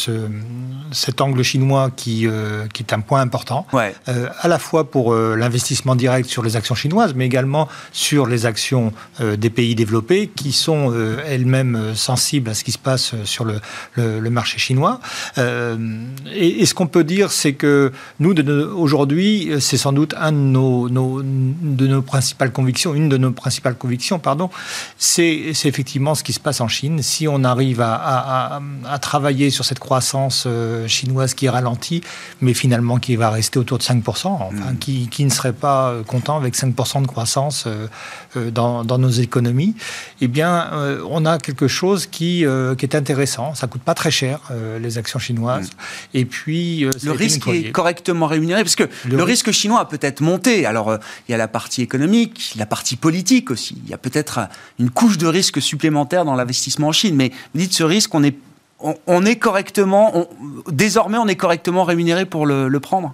cet 0.91 1.21
angle 1.21 1.43
chinois 1.43 1.91
qui, 1.95 2.27
qui 2.73 2.83
est 2.83 2.93
un 2.93 2.99
point 2.99 3.21
important, 3.21 3.65
ouais. 3.73 3.93
à 4.05 4.47
la 4.47 4.59
fois 4.59 4.89
pour 4.89 5.13
l'investissement 5.15 5.95
direct 5.95 6.29
sur 6.29 6.43
les 6.43 6.55
actions 6.55 6.75
chinoises, 6.75 7.13
mais 7.15 7.25
également 7.25 7.67
sur 7.91 8.27
les 8.27 8.45
actions 8.45 8.93
des 9.19 9.49
pays 9.49 9.75
développés 9.75 10.27
qui 10.27 10.51
sont 10.51 10.93
elles-mêmes 11.25 11.95
sensibles 11.95 12.49
à 12.49 12.53
ce 12.53 12.63
qui 12.63 12.71
se 12.71 12.77
passe 12.77 13.13
sur 13.25 13.45
le, 13.45 13.59
le, 13.95 14.29
marché 14.29 14.59
chinois. 14.59 14.99
et, 15.37 16.61
et, 16.61 16.65
ce 16.65 16.73
qu'on 16.73 16.87
peut 16.87 17.03
dire, 17.03 17.31
c'est 17.31 17.53
que 17.53 17.91
nous, 18.19 18.33
de, 18.33 18.70
aujourd'hui, 18.73 19.51
c'est 19.59 19.77
sans 19.77 19.93
doute 19.93 20.13
un 20.17 20.31
de 20.31 20.37
nos, 20.37 20.89
de 20.89 21.87
nos 21.87 22.01
principales 22.01 22.51
convictions, 22.51 22.93
une 22.93 23.09
de 23.09 23.17
nos 23.17 23.31
principales 23.31 23.75
convictions, 23.75 24.19
pardon, 24.19 24.49
c'est 24.97 25.31
effectivement 25.65 26.15
ce 26.15 26.23
qui 26.23 26.33
se 26.33 26.39
passe 26.39 26.61
en 26.61 26.67
Chine. 26.67 27.01
Si 27.01 27.27
on 27.27 27.43
arrive 27.43 27.81
à, 27.81 28.61
travailler 29.01 29.49
sur 29.49 29.65
cette 29.65 29.79
croissance 29.79 30.43
euh, 30.45 30.87
chinoise 30.87 31.33
qui 31.33 31.49
ralentit, 31.49 32.01
mais 32.39 32.53
finalement 32.53 32.97
qui 32.97 33.15
va 33.15 33.29
rester 33.29 33.57
autour 33.57 33.77
de 33.79 33.83
5%, 33.83 34.27
enfin, 34.27 34.51
mm. 34.51 34.77
qui, 34.77 35.25
ne 35.25 35.29
serait 35.29 35.53
pas 35.53 35.95
content 36.07 36.37
avec 36.37 36.55
5% 36.55 37.01
de 37.01 37.07
croissance 37.07 37.65
euh, 37.65 37.87
euh, 38.37 38.51
dans, 38.51 38.83
nos 38.83 39.09
économies, 39.09 39.75
eh 40.21 40.27
bien, 40.27 40.69
on 41.09 41.25
a 41.25 41.39
quelque 41.39 41.67
chose 41.67 42.05
qui, 42.05 42.45
qui 42.77 42.85
est 42.85 42.95
intéressant. 42.95 43.55
Ça 43.55 43.67
coûte 43.67 43.81
pas 43.81 43.95
très 43.95 44.11
cher, 44.11 44.39
les 44.79 44.97
actions 44.97 45.19
chinoises. 45.19 45.67
Mm. 45.67 46.17
Et 46.17 46.25
puis, 46.25 46.87
le 47.03 47.11
risque 47.11 47.47
est 47.47 47.71
correctement 47.71 48.27
rémunéré 48.27 48.60
parce 48.63 48.75
que 48.75 48.89
le, 49.07 49.23
risque 49.23 49.51
chinois 49.51 49.81
a 49.81 49.85
peut-être 49.85 50.21
monté. 50.21 50.65
Alors, 50.65 50.89
euh, 50.89 50.97
il 51.27 51.31
y 51.31 51.35
a 51.35 51.37
la 51.37 51.47
partie 51.47 51.81
économique, 51.81 52.53
la 52.57 52.65
partie 52.65 52.95
politique 52.95 53.51
aussi. 53.51 53.81
Il 53.85 53.89
y 53.89 53.93
a 53.93 53.97
peut-être 53.97 54.39
euh, 54.39 54.45
une 54.79 54.89
couche 54.89 55.17
de 55.17 55.27
risque 55.27 55.61
supplémentaire 55.61 56.25
dans 56.25 56.35
l'investissement 56.35 56.89
en 56.89 56.91
Chine. 56.91 57.15
Mais 57.15 57.31
vous 57.53 57.61
dites 57.61 57.73
ce 57.73 57.83
risque, 57.83 58.13
on 58.15 58.23
est, 58.23 58.37
on, 58.79 59.25
est 59.25 59.35
correctement, 59.35 60.27
désormais, 60.67 61.17
on 61.17 61.27
est 61.27 61.35
correctement 61.35 61.83
rémunéré 61.83 62.25
pour 62.25 62.45
le, 62.45 62.79
prendre 62.79 63.13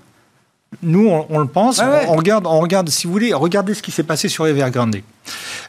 nous, 0.84 1.10
on, 1.30 1.40
le 1.40 1.48
pense. 1.48 1.82
On, 2.08 2.16
regarde, 2.16 2.46
on 2.46 2.60
regarde, 2.60 2.90
si 2.90 3.08
vous 3.08 3.14
voulez, 3.14 3.34
regardez 3.34 3.74
ce 3.74 3.82
qui 3.82 3.92
s'est 3.92 4.04
passé 4.04 4.28
sur 4.28 4.46
Evergrande. 4.48 4.98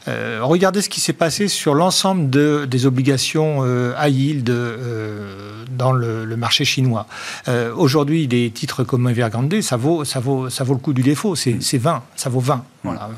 Euh, 0.07 0.41
regardez 0.43 0.83
ce 0.83 0.89
qui 0.89 1.01
s'est 1.01 1.13
passé 1.13 1.49
sur 1.49 1.75
l'ensemble 1.75 2.31
de, 2.31 2.67
des 2.67 2.85
obligations 2.85 3.61
euh, 3.63 3.95
high 4.01 4.15
yield 4.15 4.51
euh, 4.51 5.65
dans 5.71 5.93
le, 5.93 6.27
marché 6.37 6.65
chinois. 6.65 7.07
Euh, 7.47 7.73
aujourd'hui, 7.75 8.27
des 8.27 8.51
titres 8.51 8.85
comme 8.85 9.09
Evergrande, 9.09 9.61
ça 9.61 9.77
vaut, 9.77 10.05
ça, 10.05 10.21
vaut, 10.21 10.51
ça 10.51 10.65
vaut 10.65 10.75
le 10.75 10.81
coup 10.81 10.93
du 10.93 11.03
défaut. 11.03 11.37
C'est 11.37 11.79
20, 11.79 12.03
ça 12.17 12.29
vaut 12.29 12.41
20. 12.41 12.65
Voilà, 12.85 13.09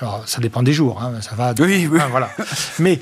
alors, 0.00 0.22
ça 0.26 0.40
dépend 0.40 0.62
des 0.62 0.72
jours. 0.72 1.02
Hein, 1.02 1.20
ça 1.20 1.34
va. 1.34 1.54
Oui, 1.58 1.88
oui. 1.90 1.98
voilà. 2.10 2.30
Mais 2.78 3.00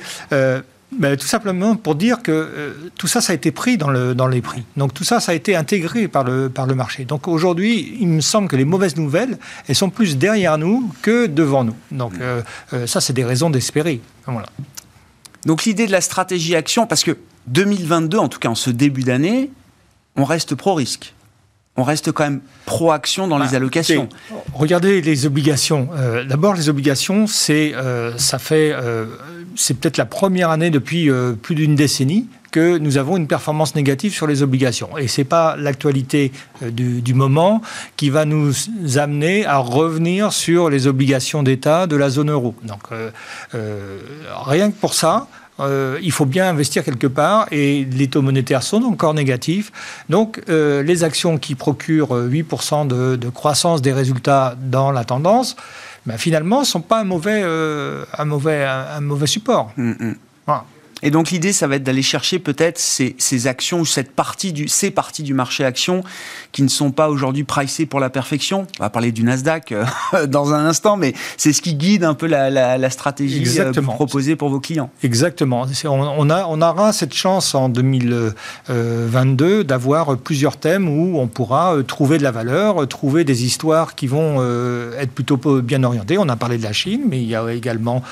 tout 1.18 1.26
simplement 1.26 1.76
pour 1.76 1.94
dire 1.94 2.22
que 2.22 2.32
euh, 2.32 2.90
tout 2.96 3.06
ça, 3.06 3.20
ça 3.20 3.32
a 3.32 3.36
été 3.36 3.50
pris 3.50 3.76
dans, 3.76 3.90
le, 3.90 4.14
dans 4.14 4.28
les 4.28 4.40
prix. 4.40 4.64
Donc 4.76 4.94
tout 4.94 5.04
ça, 5.04 5.20
ça 5.20 5.32
a 5.32 5.34
été 5.34 5.56
intégré 5.56 6.08
par 6.08 6.24
le, 6.24 6.48
par 6.48 6.66
le 6.66 6.74
marché. 6.74 7.04
Donc 7.04 7.28
aujourd'hui, 7.28 7.96
il 8.00 8.08
me 8.08 8.20
semble 8.20 8.48
que 8.48 8.56
les 8.56 8.64
mauvaises 8.64 8.96
nouvelles, 8.96 9.38
elles 9.68 9.74
sont 9.74 9.90
plus 9.90 10.16
derrière 10.16 10.58
nous 10.58 10.90
que 11.02 11.26
devant 11.26 11.64
nous. 11.64 11.76
Donc 11.90 12.12
euh, 12.20 12.42
euh, 12.72 12.86
ça, 12.86 13.00
c'est 13.00 13.12
des 13.12 13.24
raisons 13.24 13.50
d'espérer. 13.50 14.00
Voilà. 14.26 14.48
Donc 15.44 15.64
l'idée 15.64 15.86
de 15.86 15.92
la 15.92 16.00
stratégie 16.00 16.54
action, 16.56 16.86
parce 16.86 17.04
que 17.04 17.16
2022, 17.48 18.18
en 18.18 18.28
tout 18.28 18.38
cas 18.38 18.48
en 18.48 18.54
ce 18.54 18.70
début 18.70 19.02
d'année, 19.02 19.50
on 20.16 20.24
reste 20.24 20.54
pro-risque. 20.54 21.14
On 21.76 21.82
reste 21.82 22.12
quand 22.12 22.24
même 22.24 22.40
pro-action 22.64 23.28
dans 23.28 23.38
les 23.38 23.48
bah, 23.50 23.56
allocations. 23.56 24.08
Regardez 24.54 25.00
les 25.00 25.26
obligations. 25.26 25.88
Euh, 25.94 26.24
d'abord, 26.24 26.54
les 26.54 26.68
obligations, 26.68 27.26
c'est 27.26 27.74
euh, 27.74 28.16
ça 28.16 28.38
fait 28.38 28.72
euh, 28.72 29.06
c'est 29.56 29.78
peut-être 29.78 29.96
la 29.98 30.06
première 30.06 30.50
année 30.50 30.70
depuis 30.70 31.08
plus 31.42 31.54
d'une 31.54 31.74
décennie 31.74 32.28
que 32.50 32.78
nous 32.78 32.96
avons 32.96 33.16
une 33.16 33.26
performance 33.26 33.74
négative 33.74 34.12
sur 34.12 34.26
les 34.26 34.42
obligations. 34.42 34.96
Et 34.96 35.08
ce 35.08 35.20
n'est 35.20 35.26
pas 35.26 35.56
l'actualité 35.56 36.32
du, 36.62 37.02
du, 37.02 37.14
moment 37.14 37.60
qui 37.96 38.08
va 38.08 38.24
nous 38.24 38.52
amener 38.96 39.44
à 39.44 39.58
revenir 39.58 40.32
sur 40.32 40.70
les 40.70 40.86
obligations 40.86 41.42
d'État 41.42 41.86
de 41.86 41.96
la 41.96 42.08
zone 42.08 42.30
euro. 42.30 42.54
Donc, 42.64 42.82
rien 43.52 44.70
que 44.70 44.76
pour 44.76 44.94
ça, 44.94 45.26
euh, 45.60 45.98
il 46.02 46.12
faut 46.12 46.26
bien 46.26 46.48
investir 46.48 46.84
quelque 46.84 47.06
part 47.06 47.46
et 47.50 47.84
les 47.84 48.08
taux 48.08 48.22
monétaires 48.22 48.62
sont 48.62 48.82
encore 48.82 49.14
négatifs. 49.14 49.72
Donc 50.08 50.42
euh, 50.48 50.82
les 50.82 51.04
actions 51.04 51.38
qui 51.38 51.54
procurent 51.54 52.14
8% 52.14 52.86
de, 52.86 53.28
croissance 53.30 53.82
des 53.82 53.92
résultats 53.92 54.56
dans 54.60 54.92
la 54.92 55.04
tendance, 55.04 55.56
ben, 56.04 56.18
finalement, 56.18 56.60
ne 56.60 56.64
sont 56.64 56.80
pas 56.80 57.00
un 57.00 57.04
mauvais, 57.04 57.42
euh, 57.42 58.04
un 58.16 58.24
mauvais, 58.24 58.64
un, 58.64 59.00
mauvais 59.00 59.26
support. 59.26 59.72
Mm, 59.76 59.90
mm. 59.90 60.16
Voilà. 60.46 60.64
Et 61.02 61.10
donc 61.10 61.30
l'idée, 61.30 61.52
ça 61.52 61.66
va 61.66 61.76
être 61.76 61.82
d'aller 61.82 62.02
chercher 62.02 62.38
peut-être 62.38 62.78
ces, 62.78 63.46
actions 63.46 63.80
ou 63.80 63.84
cette 63.84 64.12
partie 64.12 64.54
du, 64.54 64.66
ces 64.66 64.90
parties 64.90 65.22
du 65.22 65.34
marché 65.34 65.62
actions 65.62 66.02
qui 66.52 66.62
ne 66.62 66.68
sont 66.68 66.90
pas 66.90 67.10
aujourd'hui 67.10 67.44
pricées 67.44 67.84
pour 67.84 68.00
la 68.00 68.08
perfection. 68.08 68.66
On 68.80 68.82
va 68.82 68.88
parler 68.88 69.12
du 69.12 69.22
Nasdaq 69.22 69.72
euh, 69.72 69.84
dans 70.26 70.54
un 70.54 70.64
instant, 70.64 70.96
mais 70.96 71.12
c'est 71.36 71.52
ce 71.52 71.60
qui 71.60 71.74
guide 71.74 72.02
un 72.02 72.14
peu 72.14 72.26
la, 72.26 72.88
stratégie 72.88 73.44
euh, 73.60 73.72
proposée 73.72 74.36
pour 74.36 74.48
vos 74.48 74.60
clients. 74.60 74.88
Exactement. 75.02 75.66
On, 75.84 76.30
a, 76.30 76.46
on 76.46 76.62
aura 76.62 76.94
cette 76.94 77.12
chance 77.12 77.54
en 77.54 77.68
2022 77.68 79.64
d'avoir 79.64 80.16
plusieurs 80.16 80.56
thèmes 80.56 80.88
où 80.88 81.18
on 81.20 81.26
pourra 81.26 81.76
euh, 81.76 81.82
trouver 81.82 82.16
de 82.16 82.22
la 82.22 82.30
valeur, 82.30 82.88
trouver 82.88 83.24
des 83.24 83.44
histoires 83.44 83.96
qui 83.96 84.06
vont 84.06 84.36
être 84.98 85.10
plutôt 85.10 85.36
bien 85.60 85.84
orientées. 85.84 86.16
On 86.16 86.28
a 86.28 86.36
parlé 86.36 86.56
de 86.56 86.62
la 86.62 86.72
Chine, 86.72 87.02
mais 87.06 87.20
il 87.20 87.28
y 87.28 87.34
a 87.34 87.52
également 87.52 88.02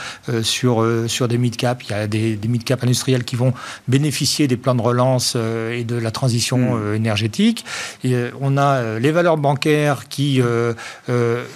sur, 0.43 0.87
sur 1.07 1.29
des 1.29 1.39
mid-cap, 1.39 1.83
il 1.83 1.91
y 1.91 1.95
a 1.95 2.07
des, 2.07 2.37
des 2.37 2.49
mid-cap 2.49 2.74
industriels 2.83 3.25
qui 3.25 3.37
vont 3.37 3.53
bénéficier 3.89 4.49
des 4.49 4.57
plans 4.57 4.75
de 4.75 4.83
relance 4.83 5.35
euh, 5.37 5.73
et 5.73 5.85
de 5.85 5.97
la 5.97 6.11
transition 6.11 6.59
mm. 6.59 6.81
euh, 6.81 6.95
énergétique. 6.95 7.65
Et 8.03 8.15
euh, 8.15 8.31
on 8.41 8.57
a 8.57 8.99
les 8.99 9.13
valeurs 9.13 9.37
bancaires 9.37 10.09
qui, 10.09 10.41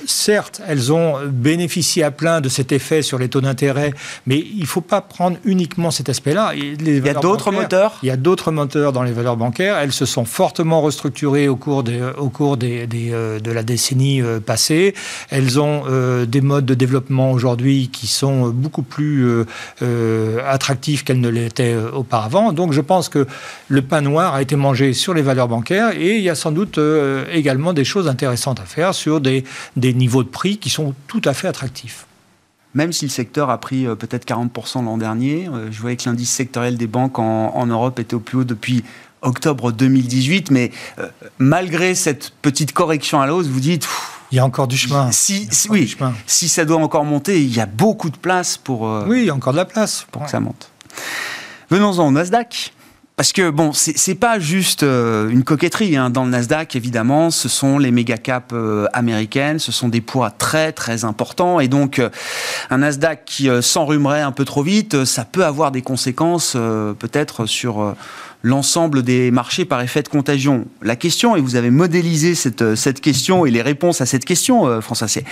certes, 0.06 0.60
elles 0.66 0.92
ont 0.92 1.16
bénéficié 1.26 2.02
à 2.04 2.10
plein 2.10 2.40
de 2.40 2.48
cet 2.48 2.72
effet 2.72 3.02
sur 3.02 3.18
les 3.18 3.28
taux 3.28 3.40
d'intérêt, 3.40 3.92
mais 4.26 4.38
il 4.38 4.60
ne 4.60 4.66
faut 4.66 4.80
pas 4.80 5.00
prendre 5.00 5.36
uniquement 5.44 5.90
cet 5.90 6.08
aspect-là. 6.08 6.52
Il 6.54 7.04
y 7.04 7.08
a 7.08 7.14
d'autres 7.14 7.50
moteurs? 7.50 7.98
Il 8.02 8.06
y 8.06 8.10
a 8.10 8.16
d'autres 8.16 8.52
moteurs 8.52 8.92
dans 8.92 9.02
les 9.02 9.12
valeurs 9.12 9.36
bancaires. 9.36 9.78
Elles 9.78 9.92
se 9.92 10.06
sont 10.06 10.24
fortement 10.24 10.80
restructurées 10.80 11.48
au 11.48 11.56
cours, 11.56 11.82
des, 11.82 12.00
au 12.16 12.28
cours 12.28 12.56
des, 12.56 12.86
de 12.86 13.50
la 13.50 13.62
décennie 13.62 14.22
passée. 14.44 14.94
Elles 15.30 15.60
ont 15.60 15.84
des 16.26 16.40
modes 16.40 16.66
de 16.66 16.74
développement 16.74 17.32
aujourd'hui 17.32 17.88
qui 17.92 18.06
sont 18.06 18.48
beaucoup 18.48 18.82
plus 18.82 19.44
attractifs 20.46 21.04
qu'elle 21.08 21.20
ne 21.20 21.30
l'était 21.30 21.72
euh, 21.72 21.90
auparavant. 21.90 22.52
Donc 22.52 22.72
je 22.74 22.82
pense 22.82 23.08
que 23.08 23.26
le 23.68 23.80
pain 23.80 24.02
noir 24.02 24.34
a 24.34 24.42
été 24.42 24.56
mangé 24.56 24.92
sur 24.92 25.14
les 25.14 25.22
valeurs 25.22 25.48
bancaires 25.48 25.92
et 25.98 26.16
il 26.16 26.22
y 26.22 26.28
a 26.28 26.34
sans 26.34 26.52
doute 26.52 26.76
euh, 26.76 27.24
également 27.32 27.72
des 27.72 27.84
choses 27.84 28.08
intéressantes 28.08 28.60
à 28.60 28.64
faire 28.64 28.94
sur 28.94 29.22
des, 29.22 29.42
des 29.76 29.94
niveaux 29.94 30.22
de 30.22 30.28
prix 30.28 30.58
qui 30.58 30.68
sont 30.68 30.94
tout 31.06 31.22
à 31.24 31.32
fait 31.32 31.48
attractifs 31.48 32.04
même 32.74 32.92
si 32.92 33.06
le 33.06 33.10
secteur 33.10 33.48
a 33.48 33.58
pris 33.58 33.86
euh, 33.86 33.94
peut-être 33.94 34.28
40% 34.28 34.84
l'an 34.84 34.98
dernier. 34.98 35.48
je 35.70 35.80
voyais 35.80 35.96
que 35.96 36.06
l'indice 36.06 36.30
sectoriel 36.30 36.76
des 36.76 36.86
banques 36.86 37.18
en, 37.18 37.66
Europe 37.66 37.98
était 37.98 38.14
au 38.14 38.20
plus 38.20 38.38
haut 38.38 38.44
depuis 38.44 38.84
octobre 39.22 39.72
2018, 39.72 40.50
mais 40.50 40.70
malgré 41.38 41.94
cette 41.94 42.30
petite 42.42 42.72
correction 42.72 43.20
à 43.22 43.26
la 43.26 43.34
hausse, 43.34 43.46
vous 43.46 43.60
dites... 43.60 43.88
il 44.30 44.36
y 44.36 44.38
a 44.38 44.44
encore 44.44 44.68
du 44.68 44.76
chemin. 44.76 45.10
Si, 45.10 45.48
oui, 45.70 45.96
si 46.26 46.48
ça 46.48 46.66
doit 46.66 46.76
encore 46.76 47.04
monter, 47.04 47.42
il 47.42 47.52
y 47.52 47.60
a 47.60 47.66
beaucoup 47.66 48.10
de 48.10 48.16
place 48.18 48.58
pour... 48.58 48.82
oui, 49.08 49.20
il 49.20 49.24
y 49.24 49.30
a 49.30 49.34
encore 49.34 49.54
de 49.54 49.58
la 49.58 49.64
place. 49.64 50.06
Pour 50.12 50.24
que 50.24 50.30
ça 50.30 50.38
monte. 50.38 50.70
Venons-en 51.70 52.08
au 52.08 52.10
Nasdaq. 52.10 52.72
Parce 53.18 53.32
que 53.32 53.50
bon, 53.50 53.72
c'est 53.72 54.14
pas 54.14 54.38
juste 54.38 54.84
euh, 54.84 55.28
une 55.28 55.42
coquetterie. 55.42 55.96
Hein. 55.96 56.08
Dans 56.08 56.22
le 56.22 56.30
Nasdaq, 56.30 56.76
évidemment, 56.76 57.32
ce 57.32 57.48
sont 57.48 57.76
les 57.76 57.90
méga 57.90 58.16
caps 58.16 58.52
euh, 58.52 58.86
américaines, 58.92 59.58
ce 59.58 59.72
sont 59.72 59.88
des 59.88 60.00
poids 60.00 60.30
très 60.30 60.70
très 60.70 61.04
importants, 61.04 61.58
et 61.58 61.66
donc 61.66 61.98
euh, 61.98 62.10
un 62.70 62.78
Nasdaq 62.78 63.24
qui 63.24 63.48
s'enrhumerait 63.60 64.20
un 64.20 64.30
peu 64.30 64.44
trop 64.44 64.62
vite, 64.62 65.04
ça 65.04 65.24
peut 65.24 65.44
avoir 65.44 65.72
des 65.72 65.82
conséquences 65.82 66.52
peut-être 66.52 67.46
sur 67.46 67.96
l'ensemble 68.42 69.02
des 69.02 69.30
marchés 69.30 69.64
par 69.64 69.80
effet 69.80 70.02
de 70.02 70.08
contagion. 70.08 70.66
La 70.82 70.96
question, 70.96 71.36
et 71.36 71.40
vous 71.40 71.56
avez 71.56 71.70
modélisé 71.70 72.34
cette, 72.34 72.74
cette 72.74 73.00
question 73.00 73.46
et 73.46 73.50
les 73.50 73.62
réponses 73.62 74.00
à 74.00 74.06
cette 74.06 74.24
question, 74.24 74.80
François, 74.80 75.08
c'est 75.08 75.24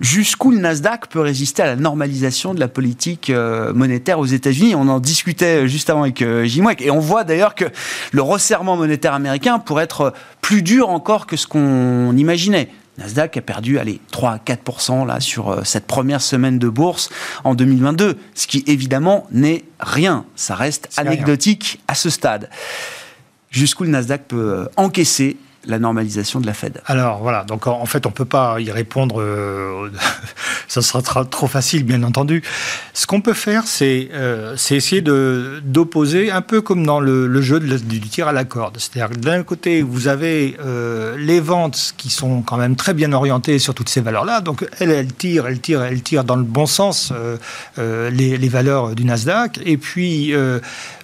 jusqu'où 0.00 0.50
le 0.50 0.58
Nasdaq 0.58 1.08
peut 1.08 1.20
résister 1.20 1.62
à 1.62 1.66
la 1.66 1.76
normalisation 1.76 2.54
de 2.54 2.60
la 2.60 2.68
politique 2.68 3.30
euh, 3.30 3.72
monétaire 3.72 4.18
aux 4.18 4.26
États-Unis? 4.26 4.74
On 4.74 4.88
en 4.88 5.00
discutait 5.00 5.64
euh, 5.64 5.66
juste 5.66 5.90
avant 5.90 6.02
avec 6.02 6.22
euh, 6.22 6.44
Jimwek 6.44 6.82
et 6.82 6.90
on 6.90 6.98
voit 6.98 7.24
d'ailleurs 7.24 7.54
que 7.54 7.64
le 8.12 8.22
resserrement 8.22 8.76
monétaire 8.76 9.14
américain 9.14 9.58
pourrait 9.58 9.84
être 9.84 10.12
plus 10.40 10.62
dur 10.62 10.88
encore 10.88 11.26
que 11.26 11.36
ce 11.36 11.46
qu'on 11.46 12.16
imaginait. 12.16 12.68
Nasdaq 12.98 13.36
a 13.36 13.40
perdu 13.42 13.78
allez, 13.78 14.00
3 14.10 14.32
à 14.32 14.38
4 14.38 15.06
là, 15.06 15.20
sur 15.20 15.66
cette 15.66 15.86
première 15.86 16.22
semaine 16.22 16.58
de 16.58 16.68
bourse 16.68 17.10
en 17.44 17.54
2022, 17.54 18.16
ce 18.34 18.46
qui 18.46 18.64
évidemment 18.66 19.26
n'est 19.30 19.64
rien. 19.80 20.24
Ça 20.34 20.54
reste 20.54 20.88
anecdotique 20.96 21.80
à 21.88 21.94
ce 21.94 22.10
stade. 22.10 22.48
Jusqu'où 23.50 23.84
le 23.84 23.90
Nasdaq 23.90 24.24
peut 24.28 24.68
encaisser 24.76 25.36
la 25.66 25.78
normalisation 25.78 26.40
de 26.40 26.46
la 26.46 26.54
Fed 26.54 26.80
Alors 26.86 27.18
voilà, 27.20 27.44
donc 27.44 27.66
en, 27.66 27.84
fait 27.86 28.06
on 28.06 28.10
ne 28.10 28.14
peut 28.14 28.24
pas 28.24 28.60
y 28.60 28.70
répondre, 28.70 29.20
euh, 29.20 29.90
ça 30.68 30.82
sera 30.82 31.02
trop 31.02 31.46
facile 31.46 31.84
bien 31.84 32.02
entendu. 32.02 32.42
Ce 32.94 33.06
qu'on 33.06 33.20
peut 33.20 33.34
faire, 33.34 33.64
c'est 33.66 34.08
euh, 34.12 34.54
essayer 34.54 35.02
d'opposer, 35.02 36.30
un 36.30 36.42
peu 36.42 36.60
comme 36.60 36.86
dans 36.86 37.00
le, 37.00 37.40
jeu 37.42 37.60
du 37.60 38.00
tir 38.00 38.28
à 38.28 38.32
la 38.32 38.44
corde. 38.44 38.78
C'est-à-dire 38.78 39.16
d'un 39.16 39.42
côté, 39.42 39.82
vous 39.82 40.08
avez 40.08 40.56
euh, 40.64 41.16
les 41.18 41.40
ventes 41.40 41.94
qui 41.96 42.10
sont 42.10 42.42
quand 42.42 42.56
même 42.56 42.76
très 42.76 42.94
bien 42.94 43.12
orientées 43.12 43.58
sur 43.58 43.74
toutes 43.74 43.88
ces 43.88 44.00
valeurs-là, 44.00 44.40
donc 44.40 44.66
elles, 44.78 44.90
elles 44.90 45.12
tirent, 45.12 45.46
elles 45.46 45.60
tirent, 45.60 45.82
elles 45.82 46.02
tirent 46.02 46.24
dans 46.24 46.36
le 46.36 46.44
bon 46.44 46.66
sens 46.66 47.12
les, 47.76 48.36
les, 48.36 48.48
valeurs 48.48 48.94
du 48.94 49.04
Nasdaq, 49.04 49.60
et 49.64 49.76
puis 49.76 50.34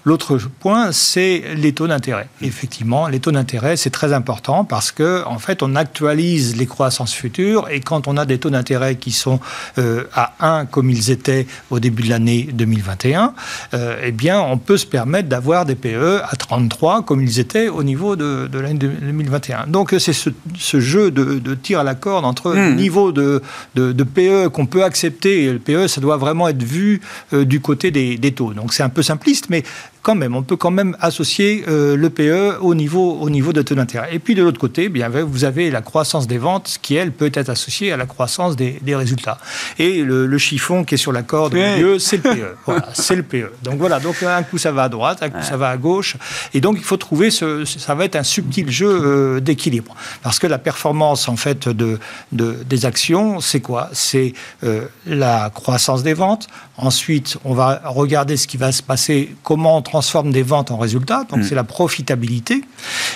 L'autre 0.05 0.37
point, 0.59 0.91
c'est 0.91 1.45
les 1.55 1.73
taux 1.73 1.87
d'intérêt. 1.87 2.29
Effectivement, 2.41 3.07
les 3.07 3.21
taux 3.21 3.31
d'intérêt, 3.31 3.77
c'est 3.77 3.91
très 3.91 4.13
important 4.13 4.52
parce 4.69 4.93
que, 4.93 5.25
en 5.27 5.39
fait, 5.39 5.63
on 5.63 5.75
actualise 5.75 6.57
les 6.57 6.67
croissances 6.67 7.15
futures 7.15 7.69
et 7.71 7.81
quand 7.81 8.09
on 8.09 8.17
a 8.17 8.25
des 8.25 8.39
taux 8.39 8.51
d'intérêt 8.51 8.97
qui 8.97 9.11
sont 9.11 9.41
euh, 9.79 10.05
à 10.15 10.35
1 10.41 10.67
comme 10.67 10.91
ils 10.91 11.11
étaient 11.11 11.47
au 11.71 11.81
début 11.81 12.03
de 12.03 12.11
l'année 12.11 12.49
2021, 12.53 13.35
euh, 13.75 13.97
eh 14.03 14.13
bien, 14.13 14.41
on 14.41 14.59
peut 14.59 14.77
se 14.77 14.87
permettre 14.87 15.29
d'avoir 15.29 15.65
des 15.65 15.75
PE 15.75 16.21
à 16.23 16.37
33 16.37 17.03
comme 17.03 17.23
ils 17.23 17.41
étaient 17.41 17.69
au 17.69 17.83
niveau 17.83 18.17
de, 18.17 18.49
l'année 18.53 18.75
2021. 18.75 19.67
Donc, 19.69 19.95
c'est 19.99 20.13
ce, 20.13 20.81
jeu 20.81 21.11
de, 21.11 21.55
tir 21.55 21.81
à 21.81 21.85
la 21.85 21.95
corde 21.95 22.25
entre 22.25 22.53
le 22.53 22.71
hmm. 22.71 22.77
niveau 22.77 23.13
de, 23.13 23.43
de, 23.75 24.03
PE 24.03 24.49
qu'on 24.49 24.67
peut 24.67 24.85
accepter 24.85 25.45
et 25.45 25.53
le 25.53 25.59
PE, 25.59 25.87
ça 25.89 26.01
doit 26.01 26.17
vraiment 26.17 26.49
être 26.49 26.63
vu 26.63 27.01
euh, 27.33 27.45
du 27.45 27.61
côté 27.61 27.91
des, 27.91 28.19
des 28.19 28.33
taux. 28.33 28.53
Donc, 28.53 28.73
c'est 28.73 28.83
un 28.83 28.89
peu 28.89 29.03
simpliste, 29.03 29.47
mais 29.49 29.63
quand 30.03 30.17
même, 30.17 30.35
on 30.35 30.43
peut 30.43 30.57
quand 30.57 30.73
même 30.73 30.97
associer 31.01 31.65
euh, 31.69 31.97
le 31.97 32.11
PE 32.11 32.59
au 32.61 32.75
niveau, 32.75 33.19
au 33.21 33.31
niveau 33.31 33.53
de 33.53 33.63
taux 33.63 33.77
d'intérêt. 33.77 34.09
Et 34.13 34.19
puis 34.19 34.35
de 34.35 34.43
l'autre 34.43 34.59
côté, 34.59 34.89
bien, 34.89 35.09
vous 35.09 35.45
avez 35.45 35.71
la 35.71 35.81
croissance 35.81 36.27
des 36.27 36.39
ventes 36.39 36.79
qui, 36.83 36.97
elle, 36.97 37.13
peut 37.13 37.31
être 37.33 37.49
associée 37.49 37.93
à 37.93 37.97
la 37.97 38.07
croissance 38.07 38.57
des, 38.57 38.79
des 38.83 38.97
résultats. 38.97 39.39
Et 39.79 40.03
le, 40.03 40.39
chiffon 40.39 40.83
qui 40.83 40.97
est 40.97 40.99
sur 40.99 41.13
la 41.13 41.23
corde 41.23 41.55
au 41.55 41.57
milieu, 41.57 42.01
c'est 42.01 42.17
le 42.17 42.35
PE. 42.35 42.57
voilà, 42.67 42.89
c'est 42.95 43.15
le 43.15 43.23
PE. 43.23 43.53
Donc 43.63 43.79
voilà, 43.79 44.01
donc 44.01 44.21
un 44.25 44.43
coup 44.43 44.59
ça 44.59 44.73
va 44.73 44.85
à 44.85 44.89
droite, 44.89 45.23
un 45.23 45.31
coup 45.31 45.43
ça 45.43 45.57
va 45.57 45.69
à 45.69 45.77
gauche. 45.77 46.17
Et 46.53 46.61
donc 46.61 46.77
il 46.79 46.85
faut 46.85 46.97
trouver, 46.97 47.31
ce, 47.31 47.65
ça 47.65 47.95
va 47.95 48.05
être 48.05 48.17
un 48.17 48.25
subtil 48.25 48.71
jeu 48.71 48.89
euh, 48.89 49.41
d'équilibre. 49.41 49.95
Parce 50.23 50.41
que 50.41 50.49
la 50.49 50.59
performance, 50.59 51.29
en 51.29 51.37
fait, 51.37 51.69
de, 51.69 52.01
de 52.33 52.57
des 52.67 52.87
actions, 52.87 53.41
c'est 53.41 53.61
quoi? 53.61 53.89
C'est 53.93 54.33
euh, 54.65 54.87
la 55.07 55.51
croissance 55.51 56.03
des 56.03 56.15
ventes. 56.15 56.49
Ensuite, 56.77 57.37
on 57.45 57.55
va 57.55 57.83
regarder 57.85 58.37
ce 58.37 58.47
qui 58.47 58.57
va 58.57 58.73
se 58.73 58.83
passer, 58.83 59.37
comment 59.43 59.83
transforme 59.93 60.31
des 60.33 60.43
ventes 60.43 60.71
en 60.71 60.79
résultats, 60.79 61.27
donc 61.29 61.41
mm. 61.41 61.43
c'est 61.43 61.55
la 61.55 61.65
profitabilité. 61.65 62.63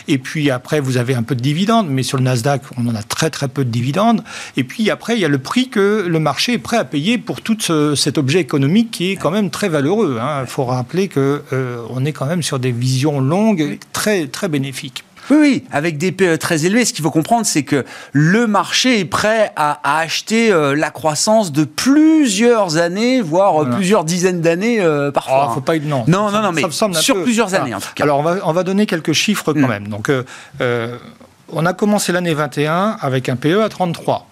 Et 0.08 0.18
puis 0.18 0.50
après, 0.50 0.78
vous 0.78 0.98
avez 0.98 1.14
un 1.14 1.22
peu 1.22 1.34
de 1.34 1.40
dividendes, 1.40 1.88
mais 1.88 2.02
sur 2.02 2.18
le 2.18 2.24
Nasdaq, 2.24 2.60
on 2.76 2.86
en 2.86 2.94
a 2.94 3.02
très 3.02 3.30
très 3.30 3.48
peu 3.48 3.64
de 3.64 3.70
dividendes. 3.70 4.22
Et 4.58 4.64
puis 4.64 4.90
après, 4.90 5.14
il 5.14 5.20
y 5.20 5.24
a 5.24 5.28
le 5.28 5.38
prix 5.38 5.70
que 5.70 6.04
le 6.06 6.20
marché 6.20 6.52
est 6.52 6.58
prêt 6.58 6.76
à 6.76 6.84
payer 6.84 7.16
pour 7.16 7.40
tout 7.40 7.56
cet 7.96 8.18
objet 8.18 8.40
économique 8.40 8.90
qui 8.90 9.12
est 9.12 9.16
quand 9.16 9.30
même 9.30 9.48
très 9.48 9.70
valeureux. 9.70 10.18
Hein. 10.20 10.42
Il 10.42 10.48
faut 10.48 10.66
rappeler 10.66 11.08
qu'on 11.08 11.40
euh, 11.52 12.04
est 12.04 12.12
quand 12.12 12.26
même 12.26 12.42
sur 12.42 12.58
des 12.58 12.72
visions 12.72 13.20
longues 13.20 13.78
très 13.94 14.26
très 14.26 14.48
bénéfiques. 14.48 15.02
Oui, 15.30 15.36
oui, 15.40 15.64
avec 15.72 15.98
des 15.98 16.12
PE 16.12 16.36
très 16.36 16.66
élevés. 16.66 16.84
Ce 16.84 16.92
qu'il 16.92 17.02
faut 17.02 17.10
comprendre, 17.10 17.46
c'est 17.46 17.62
que 17.62 17.84
le 18.12 18.46
marché 18.46 19.00
est 19.00 19.04
prêt 19.04 19.52
à, 19.56 19.98
acheter 19.98 20.52
euh, 20.52 20.74
la 20.76 20.90
croissance 20.90 21.52
de 21.52 21.64
plusieurs 21.64 22.76
années, 22.76 23.20
voire 23.20 23.62
euh, 23.62 23.70
plusieurs 23.70 24.04
dizaines 24.04 24.40
d'années 24.40 24.80
euh, 24.80 25.10
parfois. 25.10 25.48
Oh, 25.50 25.54
faut 25.54 25.60
pas 25.60 25.78
non. 25.78 26.04
Non, 26.06 26.30
non, 26.30 26.42
non, 26.42 26.52
mais 26.52 26.62
sur 26.70 27.22
plusieurs 27.22 27.54
années 27.54 27.74
en 27.74 27.80
tout 27.80 27.88
cas. 27.94 28.04
Alors 28.04 28.20
on 28.20 28.22
va, 28.22 28.36
on 28.44 28.52
va 28.52 28.62
donner 28.62 28.86
quelques 28.86 29.12
chiffres 29.12 29.52
quand 29.52 29.58
mm. 29.58 29.68
même. 29.68 29.88
Donc 29.88 30.10
on 31.52 31.66
a 31.66 31.72
commencé 31.72 32.12
l'année 32.12 32.34
21 32.34 32.96
avec 33.00 33.28
un 33.28 33.36
PE 33.36 33.62
à 33.62 33.68
33, 33.68 34.26